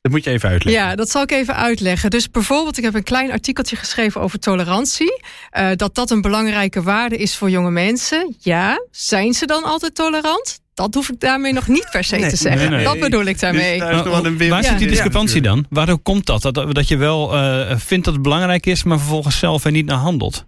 [0.00, 0.84] Dat moet je even uitleggen.
[0.84, 2.10] Ja, dat zal ik even uitleggen.
[2.10, 5.22] Dus bijvoorbeeld, ik heb een klein artikeltje geschreven over tolerantie.
[5.50, 8.36] Eh, dat dat een belangrijke waarde is voor jonge mensen.
[8.38, 10.60] Ja, zijn ze dan altijd tolerant?
[10.84, 12.30] Dat hoef ik daarmee nog niet per se Nee.
[12.30, 12.60] te zeggen.
[12.70, 12.84] Nee, nee.
[12.84, 13.78] Dat bedoel ik daarmee.
[13.78, 14.92] Dus daar een Waar zit die Ja.
[14.92, 15.66] discrepantie dan?
[15.70, 16.42] Waardoor komt dat?
[16.42, 16.54] dat?
[16.74, 19.96] Dat je wel eh, vindt dat het belangrijk is, maar vervolgens zelf er niet naar
[19.96, 20.46] handelt.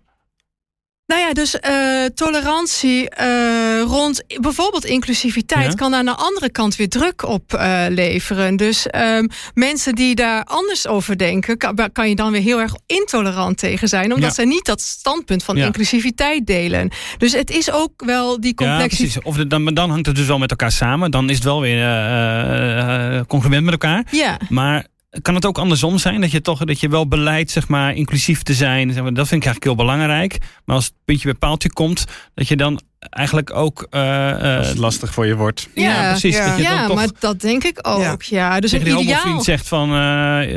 [1.07, 3.09] Nou ja, dus eh, tolerantie
[3.81, 5.75] eh, rond bijvoorbeeld inclusiviteit Ja.
[5.75, 8.57] kan aan de andere kant weer druk op eh, leveren.
[8.57, 12.75] Dus ehm, mensen die daar anders over denken, kan, kan je dan weer heel erg
[12.87, 14.43] intolerant tegen zijn, omdat Ja.
[14.43, 15.67] ze niet dat standpunt van Ja.
[15.67, 16.91] inclusiviteit delen.
[17.19, 19.11] Dus het is ook wel die Ja, complexiteit.
[19.13, 19.23] precies.
[19.23, 21.11] Of de- dan, dan hangt het dus wel met elkaar samen.
[21.11, 24.05] Dan is het wel weer eh, congruent met elkaar.
[24.11, 24.87] Ja, Maar
[25.23, 26.21] kan het ook andersom zijn?
[26.21, 28.93] Dat je toch dat je wel beleidt, zeg maar, inclusief te zijn.
[28.93, 30.39] Zeg maar, dat vind ik eigenlijk heel belangrijk.
[30.65, 33.87] Maar als het puntje bij paaltje komt, dat je dan eigenlijk ook.
[33.91, 35.69] eh, eh, Als het lastig voor je wordt.
[35.75, 36.09] ja, Ja.
[36.11, 36.37] precies.
[36.37, 36.47] Ja.
[36.49, 38.23] Dat je ja dan toch maar dat denk ik ook.
[38.23, 38.61] Ja.
[38.61, 39.95] Dus een die ideaal, zegt van, eh,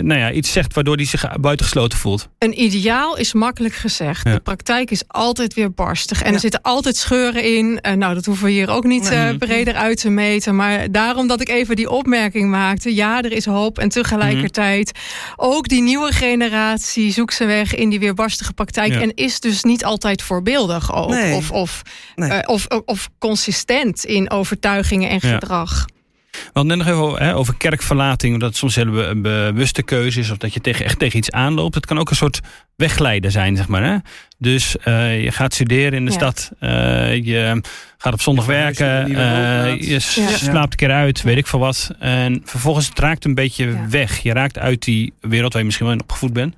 [0.02, 2.28] nou ja, iets zegt waardoor hij zich buitengesloten voelt.
[2.40, 4.26] een ideaal is makkelijk gezegd.
[4.28, 4.34] Ja.
[4.34, 6.22] De praktijk is altijd weer barstig.
[6.22, 6.34] En Ja.
[6.34, 7.80] er zitten altijd scheuren in.
[7.98, 10.56] Nou, dat hoeven we hier ook niet eh, breder uit te meten.
[10.56, 12.96] Maar daarom dat ik even die opmerking maakte.
[12.96, 13.80] Ja, er is hoop.
[13.80, 14.92] En tegelijkertijd
[15.36, 18.94] ook die nieuwe generatie zoekt zijn weg in die weerbarstige praktijk.
[18.94, 19.02] Ja.
[19.02, 21.10] En is dus niet altijd voorbeeldig ook.
[21.10, 21.36] Nee.
[21.36, 21.82] Of, of,
[22.16, 22.32] Nee.
[22.42, 25.86] Eh, of, of consistent in overtuigingen en gedrag.
[26.32, 28.40] We hadden net nog even hè, over kerkverlating.
[28.40, 30.30] Dat het soms een be- bewuste keuze is.
[30.32, 31.76] Of dat je tegen, echt tegen iets aanloopt.
[31.76, 32.40] Het kan ook een soort
[32.76, 33.84] wegglijden zijn, zeg maar.
[33.84, 33.98] Hè?
[34.38, 36.18] Dus eh, je gaat studeren in de Ja.
[36.18, 36.52] stad.
[36.60, 37.62] eh, je
[37.98, 39.16] gaat op zondag werken.
[39.16, 41.92] eh, je slaapt een keer uit, weet ik veel wat.
[42.00, 43.88] En vervolgens het raakt een beetje Ja.
[43.90, 44.18] weg.
[44.24, 46.56] Je raakt uit die wereld waar je misschien wel in opgevoed bent.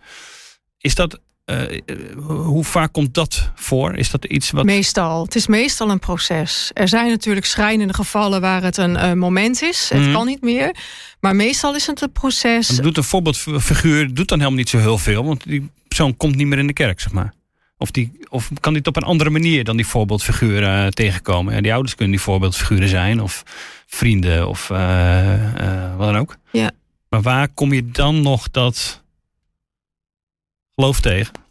[0.79, 1.19] Is dat...
[1.45, 1.79] eh, eh,
[2.25, 3.95] hoe vaak komt dat voor?
[3.95, 4.65] Is dat iets wat...
[4.65, 5.23] Meestal.
[5.23, 6.71] Het is meestal een proces.
[6.73, 9.89] Er zijn natuurlijk schrijnende gevallen waar het een eh, moment is.
[9.89, 10.11] Het Mhm.
[10.11, 10.75] kan niet meer.
[11.19, 12.67] Maar meestal is het een proces.
[12.67, 15.23] Doet een voorbeeldfiguur doet dan helemaal niet zo heel veel.
[15.25, 17.33] Want die persoon komt niet meer in de kerk, zeg maar.
[17.77, 21.53] Of, die, of kan die het op een andere manier dan die voorbeeldfiguur eh, tegenkomen?
[21.55, 23.21] Ja, die ouders kunnen die voorbeeldfiguren zijn.
[23.21, 23.43] Of
[23.87, 24.67] vrienden of
[25.97, 26.35] wat dan ook.
[26.51, 26.71] Ja.
[27.09, 29.03] Maar waar kom je dan nog dat
[30.75, 31.43] geloof tegen?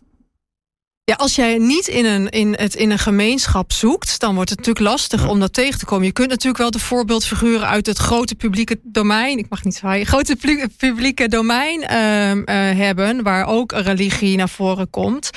[1.07, 4.59] Ja, als jij niet in een, in, het, in een gemeenschap zoekt, dan wordt het
[4.59, 6.07] natuurlijk lastig om dat tegen te komen.
[6.07, 10.07] Je kunt natuurlijk wel de voorbeeldfiguren uit het grote publieke domein, ik mag niet zwaaien,
[10.15, 10.37] grote
[10.77, 12.45] publieke domein uh, uh,
[12.79, 15.31] hebben, waar ook religie naar voren komt.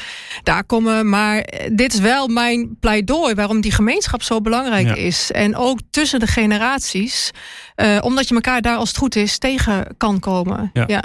[0.44, 4.96] Daar komen, maar dit is wel mijn pleidooi waarom die gemeenschap zo belangrijk Ja.
[4.96, 5.32] is.
[5.32, 7.32] En ook tussen de generaties,
[7.76, 10.70] uh, omdat je elkaar daar als het goed is tegen kan komen.
[10.74, 10.84] Ja.
[10.88, 11.04] ja.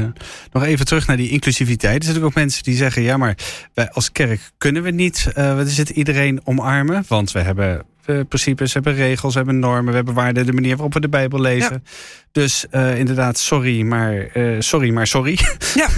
[0.00, 0.12] Ja.
[0.52, 1.96] Nog even terug naar die inclusiviteit.
[1.96, 3.36] Er zijn natuurlijk ook mensen die zeggen: ja, maar
[3.74, 7.04] wij als kerk kunnen we niet uh, wat is het, iedereen omarmen.
[7.08, 10.52] Want we hebben uh, principes, we hebben regels, we hebben normen, we hebben waarden, de
[10.52, 11.82] manier waarop we de Bijbel lezen.
[11.84, 11.90] Ja.
[12.32, 15.38] Dus uh, inderdaad, sorry, maar sorry, maar sorry.
[15.74, 15.88] Ja.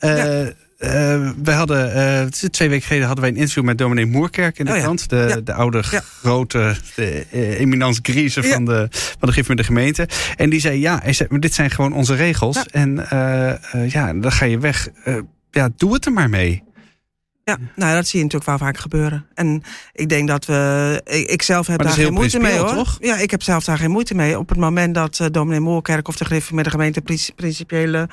[0.16, 0.52] ja.
[0.78, 4.64] Uh, we hadden uh, twee weken geleden hadden wij een interview met dominee Moerkerk in
[4.64, 4.94] de oh ja.
[5.06, 5.40] De, ja.
[5.40, 6.00] de oude ja.
[6.00, 8.02] grote de, uh, eminence
[8.42, 10.08] van, de, van de gif met de gemeente.
[10.36, 12.66] En die zei: Ja, zei, dit zijn gewoon onze regels.
[12.66, 14.88] En eh, ja, dan ga je weg.
[15.50, 16.62] ja, doe het er maar mee.
[17.44, 19.26] Ja, nou dat zie je natuurlijk wel vaak gebeuren.
[19.34, 19.62] En
[19.92, 21.00] ik denk dat we.
[21.04, 22.74] Ik, ik zelf heb daar geen moeite mee hoor.
[22.74, 22.96] Toch?
[23.00, 24.38] Ja, ik heb zelf daar geen moeite mee.
[24.38, 27.02] Op het moment dat uh, dominee Moerkerk of de Griffie met de gemeente
[27.36, 28.08] principiële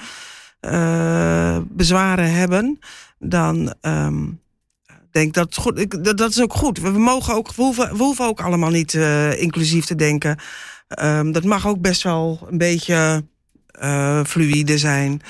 [0.66, 2.80] uh, bezwaren hebben,
[3.20, 4.42] dan um,
[5.12, 6.04] denk ik dat het goed.
[6.04, 6.80] Dat, dat is ook goed.
[6.80, 10.38] We, mogen ook, we hoeven, we hoeven ook allemaal niet uh, inclusief te denken.
[11.02, 13.26] Um, dat mag ook best wel een beetje
[13.82, 15.22] uh, fluïde zijn.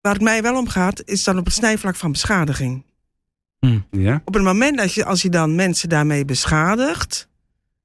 [0.00, 2.84] Waar het mij wel om gaat, is dan op het snijvlak van beschadiging.
[3.58, 3.86] Hmm.
[4.24, 7.28] Op het moment dat je, als je dan mensen daarmee beschadigt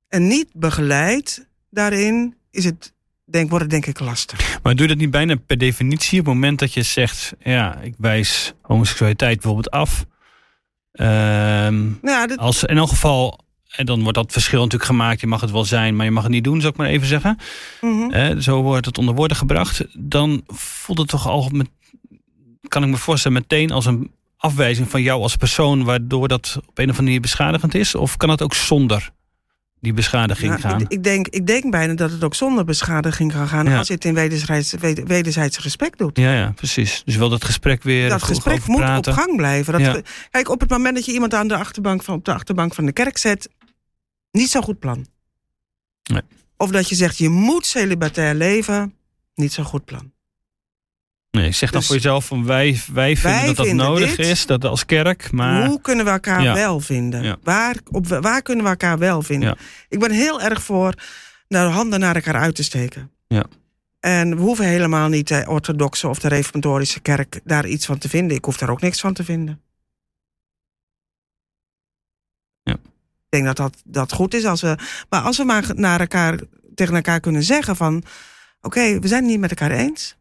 [0.07, 2.93] en niet begeleidt daarin, is het
[3.33, 4.59] denk, wordt het denk ik lastig.
[4.63, 7.79] Maar doe je dat niet bijna per definitie op het moment dat je zegt, ja,
[7.79, 10.05] ik wijs homoseksualiteit bijvoorbeeld af.
[10.91, 12.37] Um, ja, dit...
[12.37, 13.39] als in elk geval,
[13.75, 15.21] en dan wordt dat verschil natuurlijk gemaakt.
[15.21, 17.07] Je mag het wel zijn, maar je mag het niet doen, zou ik maar even
[17.07, 17.37] zeggen.
[17.81, 17.93] Mhm.
[17.93, 18.11] Mm -hmm.
[18.11, 19.85] eh, zo wordt het onder woorden gebracht.
[19.93, 21.69] Dan voelt het toch al met,
[22.67, 26.77] kan ik me voorstellen, meteen als een afwijzing van jou als persoon, waardoor dat op
[26.77, 27.95] een of andere manier beschadigend is?
[27.95, 29.11] Of kan het ook zonder
[29.83, 30.81] die beschadiging nou, gaan?
[30.81, 33.77] Ik, ik, denk, ik denk bijna dat het ook zonder beschadiging kan gaan ja.
[33.77, 34.73] als je het in wederzijds,
[35.05, 36.17] wederzijds respect doet.
[36.17, 37.01] Ja, ja, precies.
[37.05, 38.09] Dus wel dat gesprek weer.
[38.09, 39.11] Dat gesprek moet praten.
[39.11, 39.73] op gang blijven.
[39.73, 39.93] Dat ja.
[39.93, 42.73] we, kijk, op het moment dat je iemand aan de achterbank van, op de achterbank
[42.73, 43.49] van de kerk zet,
[44.31, 45.05] niet zo'n goed plan.
[46.03, 46.21] Nee.
[46.57, 48.93] Of dat je zegt je moet celibatair leven,
[49.35, 50.12] niet zo'n goed plan.
[51.37, 54.15] Nee, zeg dan Dus voor jezelf van wij, wij vinden wij dat dat vinden nodig
[54.15, 54.25] dit.
[54.25, 56.53] is, dat als kerk, maar Hoe kunnen we elkaar Ja.
[56.53, 57.23] wel vinden?
[57.23, 57.37] Ja.
[57.43, 59.49] Waar, op, waar kunnen we elkaar wel vinden?
[59.49, 59.55] Ja.
[59.89, 60.93] Ik ben heel erg voor
[61.47, 63.11] naar handen naar elkaar uit te steken.
[63.27, 63.45] Ja.
[63.99, 68.09] En we hoeven helemaal niet de orthodoxe of de reformatorische kerk daar iets van te
[68.09, 68.37] vinden.
[68.37, 69.61] Ik hoef daar ook niks van te vinden.
[72.63, 72.73] Ja.
[72.73, 74.45] Ik denk dat, dat dat goed is.
[74.45, 74.75] Als we,
[75.09, 76.39] maar als we maar naar elkaar,
[76.75, 78.03] tegen elkaar kunnen zeggen van...
[78.61, 80.15] oké, we zijn het niet met elkaar eens.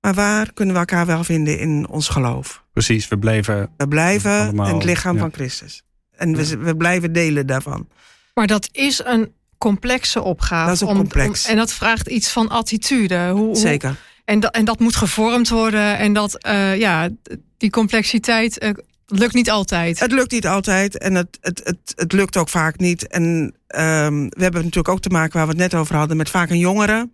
[0.00, 2.64] Maar waar kunnen we elkaar wel vinden in ons geloof?
[2.72, 3.70] Precies, we blijven.
[3.76, 5.20] We blijven Allemaal, in het lichaam ja.
[5.20, 5.82] van Christus.
[6.16, 7.88] En we, we blijven delen daarvan.
[8.34, 10.66] Maar dat is een complexe opgave.
[10.66, 11.44] Dat is ook om- complex.
[11.44, 13.28] om- en dat vraagt iets van attitude.
[13.28, 13.96] Hoe, hoe- Zeker.
[14.24, 15.98] en, dat, en dat moet gevormd worden.
[15.98, 17.08] En dat, eh, ja,
[17.56, 18.70] die complexiteit eh,
[19.06, 19.98] lukt niet altijd.
[20.00, 23.06] Het lukt niet altijd en het, het, het, het lukt ook vaak niet.
[23.06, 26.16] En ehm, we hebben natuurlijk ook te maken waar we het net over hadden...
[26.16, 27.10] met vaak een jongere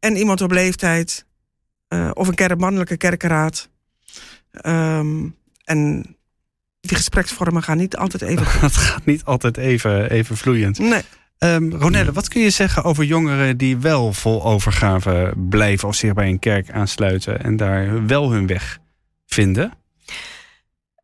[0.00, 1.24] en iemand op leeftijd...
[1.88, 3.68] eh, of een kerk, mannelijke kerkenraad.
[4.50, 5.28] Ehm,
[5.64, 6.16] en
[6.80, 8.46] die gespreksvormen gaan niet altijd even.
[8.60, 10.78] Het gaat niet altijd even, even vloeiend.
[10.78, 11.02] Nee.
[11.38, 16.12] Ehm Ronelle, wat kun je zeggen over jongeren die wel vol overgave blijven of zich
[16.12, 18.78] bij een kerk aansluiten en daar wel hun weg
[19.26, 19.72] vinden?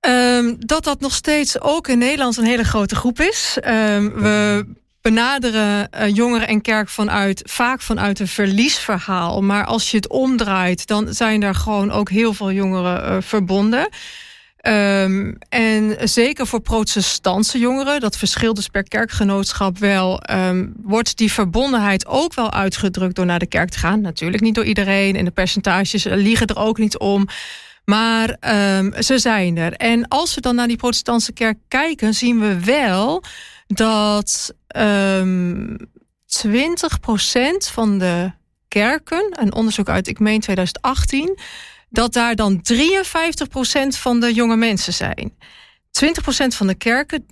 [0.01, 3.59] Ehm, dat dat nog steeds ook in Nederland een hele grote groep is.
[3.61, 4.67] Ehm, we
[5.03, 9.43] benaderen eh, jongeren en kerk vanuit, vaak vanuit een verliesverhaal.
[9.43, 13.89] Maar als je het omdraait, dan zijn er gewoon ook heel veel jongeren eh, verbonden.
[14.57, 21.33] Ehm, en zeker voor protestantse jongeren, dat verschilt dus per kerkgenootschap wel, ehm, wordt die
[21.33, 24.01] verbondenheid ook wel uitgedrukt door naar de kerk te gaan.
[24.01, 27.29] Natuurlijk niet door iedereen en de percentages liegen er ook niet om.
[27.85, 29.73] Maar ehm, ze zijn er.
[29.73, 33.23] En als we dan naar die protestantse kerk kijken, zien we wel
[33.67, 35.77] dat ehm
[36.27, 38.33] 20% van de
[38.69, 41.39] kerken, een onderzoek uit, ik meen 2018,
[41.89, 45.33] dat daar dan 53% van de jonge mensen zijn.
[45.91, 47.25] 20% van de kerken, 53%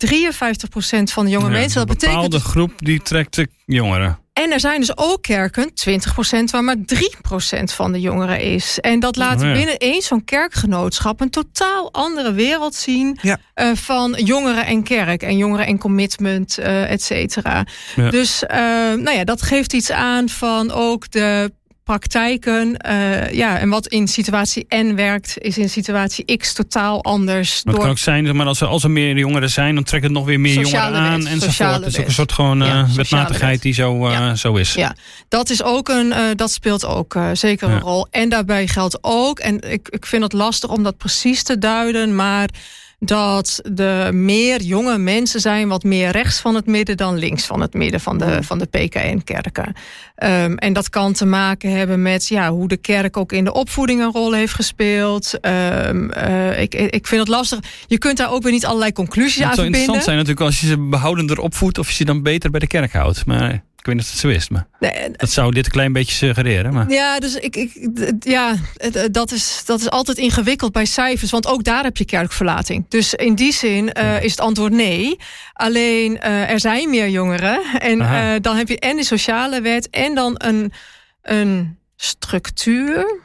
[1.12, 1.78] van de jonge Ja, mensen.
[1.78, 4.18] Dat een betekent bepaalde groep die trekt de jongeren.
[4.32, 8.78] En er zijn dus ook kerken, 20%, waar maar 3% van de jongeren is.
[8.80, 9.52] En dat laat Oh ja.
[9.52, 13.38] binnen één zo'n kerkgenootschap een totaal andere wereld zien Ja.
[13.54, 15.22] eh, van jongeren en kerk.
[15.22, 17.66] En jongeren en commitment, eh et cetera.
[17.96, 18.10] Ja.
[18.10, 18.58] Dus eh,
[18.94, 21.52] nou ja, dat geeft iets aan van ook de
[21.90, 22.76] praktijken.
[22.76, 27.64] eh, ja, en wat in situatie N werkt, is in situatie X totaal anders.
[27.64, 30.04] Maar het kan ook zijn, maar als er, als er meer jongeren zijn, dan trekt
[30.04, 31.42] het nog weer meer Sociale jongeren aan enzovoort.
[31.42, 33.62] sociale Het is ook een soort gewoon eh, Ja, sociale wetmatigheid wet.
[33.62, 34.34] die zo, eh, Ja.
[34.34, 34.74] zo is.
[34.74, 34.94] Ja,
[35.28, 38.06] dat is ook een, eh, dat speelt ook eh, zeker een rol.
[38.10, 42.14] En daarbij geldt ook, en ik, ik vind het lastig om dat precies te duiden,
[42.14, 42.48] maar
[43.02, 47.60] dat de meer jonge mensen zijn wat meer rechts van het midden dan links van
[47.60, 49.72] het midden van de, van de PKN-kerken.
[50.14, 53.52] Ehm, en dat kan te maken hebben met ja, hoe de kerk ook in de
[53.52, 55.40] opvoeding een rol heeft gespeeld.
[55.40, 57.58] Ehm, eh, ik, ik vind het lastig.
[57.86, 60.04] Je kunt daar ook weer niet allerlei conclusies Het aan zou interessant verbinden.
[60.04, 62.92] zijn natuurlijk als je ze behoudender opvoedt of je ze dan beter bij de kerk
[62.92, 63.26] houdt.
[63.26, 64.48] Maar ik weet niet of het zo is.
[64.48, 66.72] Maar Nee, dat zou dit een klein beetje suggereren.
[66.72, 71.30] Maar Ja, dus ik, ik, ja, eh, dat, is, dat is altijd ingewikkeld bij cijfers.
[71.30, 72.84] Want ook daar heb je kerkverlating.
[72.88, 75.16] Dus in die zin eh, is het antwoord nee.
[75.52, 77.60] Alleen eh, er zijn meer jongeren.
[77.78, 77.98] En
[78.42, 80.72] dan heb je en de sociale wet en dan een,
[81.22, 83.20] een structuur.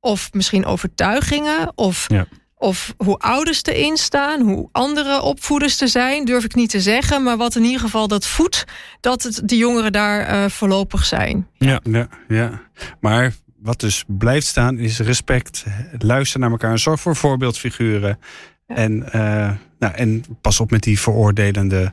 [0.00, 1.72] Of misschien overtuigingen.
[1.74, 2.26] Of, Ja.
[2.64, 4.40] Of hoe ouders erin staan.
[4.40, 6.24] Hoe andere opvoeders er zijn.
[6.24, 7.22] Durf ik niet te zeggen.
[7.22, 8.64] Maar wat in ieder geval dat voedt.
[9.00, 11.48] Dat het, de jongeren daar eh, voorlopig zijn.
[11.58, 11.80] Ja,
[12.28, 12.60] ja.
[13.00, 15.64] Maar wat dus blijft staan is respect.
[15.98, 16.78] Luister naar elkaar.
[16.78, 18.18] Zorg voor voorbeeldfiguren.
[18.66, 18.74] Ja.
[18.74, 21.92] En, eh, nou, en pas op met die veroordelende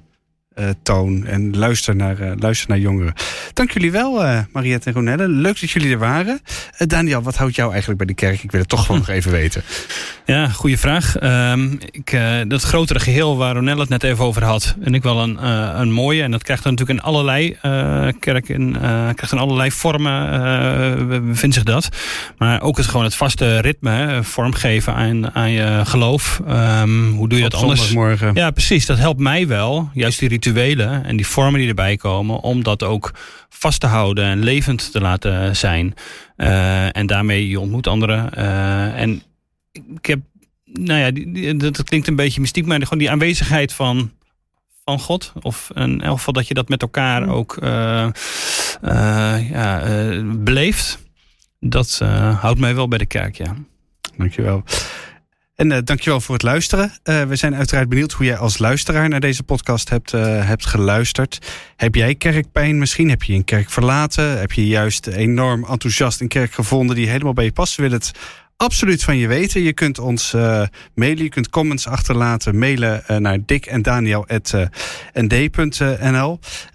[0.51, 1.25] eh, toon.
[1.25, 3.13] En luister naar, eh, luister naar jongeren.
[3.53, 5.27] Dank jullie wel, eh Mariette en Ronelle.
[5.27, 6.39] Leuk dat jullie er waren.
[6.77, 8.43] Daniel, wat houdt jou eigenlijk bij de kerk?
[8.43, 9.63] Ik wil het toch gewoon nog even weten.
[10.25, 11.17] Ja, goede vraag.
[11.17, 15.19] Ehm, ik, dat grotere geheel waar Ronelle het net even over had, vind ik wel
[15.19, 15.47] een,
[15.79, 16.23] een mooie.
[16.23, 20.33] En dat krijgt dan natuurlijk in allerlei uh, kerken, uh, krijgt in allerlei vormen,
[21.11, 21.89] uh, vindt zich dat.
[22.37, 26.41] Maar ook het gewoon het vaste ritme, hè, vormgeven aan, aan je geloof.
[26.49, 27.93] Um, hoe doe je Op dat anders?
[28.33, 28.85] Ja, precies.
[28.85, 29.89] Dat helpt mij wel.
[29.93, 33.11] Juist die rituelen en die vormen die erbij komen, om dat ook
[33.49, 35.93] vast te houden en levend te laten zijn.
[36.37, 38.29] Uh, en daarmee je ontmoet anderen.
[38.37, 39.23] Uh, en
[39.95, 40.19] ik heb,
[40.65, 44.11] nou ja, die, die, dat klinkt een beetje mystiek, maar gewoon die aanwezigheid van,
[44.85, 45.33] van God.
[45.41, 48.09] Of in elk geval dat je dat met elkaar ook uh,
[49.49, 49.81] ja,
[50.25, 50.99] beleeft.
[51.59, 51.99] Dat
[52.39, 53.55] houdt mij wel bij de kerk, ja.
[54.17, 54.63] Dankjewel.
[55.55, 56.91] En uh, dankjewel voor het luisteren.
[57.03, 60.65] Uh, we zijn uiteraard benieuwd hoe jij als luisteraar naar deze podcast hebt, uh, hebt
[60.65, 61.47] geluisterd.
[61.75, 63.09] Heb jij kerkpijn misschien?
[63.09, 64.39] Heb je een kerk verlaten?
[64.39, 67.75] Heb je juist enorm enthousiast een kerk gevonden die helemaal bij je past?
[67.75, 68.11] Wil het
[68.61, 69.61] absoluut van je weten.
[69.61, 70.63] Je kunt ons uh,
[70.95, 72.57] mailen, je kunt comments achterlaten.
[72.57, 73.81] Mailen uh, naar dik en.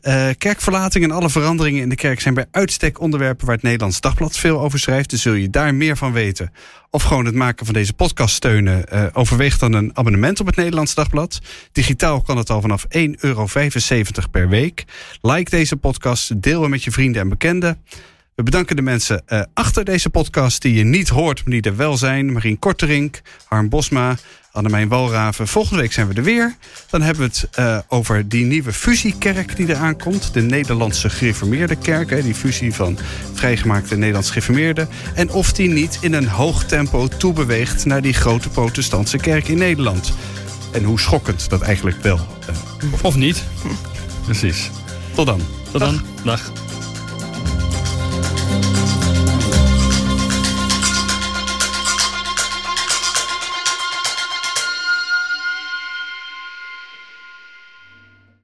[0.03, 4.01] Uh, kerkverlating en alle veranderingen in de kerk zijn bij uitstek onderwerpen waar het Nederlands
[4.01, 5.11] Dagblad veel over schrijft.
[5.11, 6.53] Dus zul je daar meer van weten.
[6.91, 9.15] Of gewoon het maken van deze podcast steunen.
[9.15, 11.41] Overweeg dan een abonnement op het Nederlands Dagblad.
[11.73, 13.47] Digitaal kan het al vanaf 1,75 euro
[14.31, 14.85] per week.
[15.21, 17.79] Like deze podcast, deel hem met je vrienden en bekenden.
[18.37, 21.77] We bedanken de mensen uh, achter deze podcast die je niet hoort, maar die er
[21.77, 22.33] wel zijn.
[22.33, 24.17] Marien Korterink, Harm Bosma,
[24.53, 25.49] Annemijn Walraven.
[25.49, 26.57] Volgende week zijn we er weer.
[26.91, 30.35] Dan hebben we het uh, over die nieuwe fusiekerk die eraan komt.
[30.35, 32.11] De Nederlandse gereformeerde kerk.
[32.11, 32.99] Hè, die fusie van
[33.33, 34.89] vrijgemaakte Nederlandse gereformeerden.
[35.15, 39.59] En of die niet in een hoog tempo toebeweegt naar die grote protestantse kerk in
[39.59, 40.13] Nederland.
[40.73, 42.21] En hoe schokkend dat eigenlijk wel.
[42.83, 43.45] Uh, of niet.
[44.25, 44.71] Precies.
[45.15, 45.41] Tot dan.
[45.71, 45.95] Tot dan.
[46.25, 46.25] Dag.
[46.25, 46.66] Dag.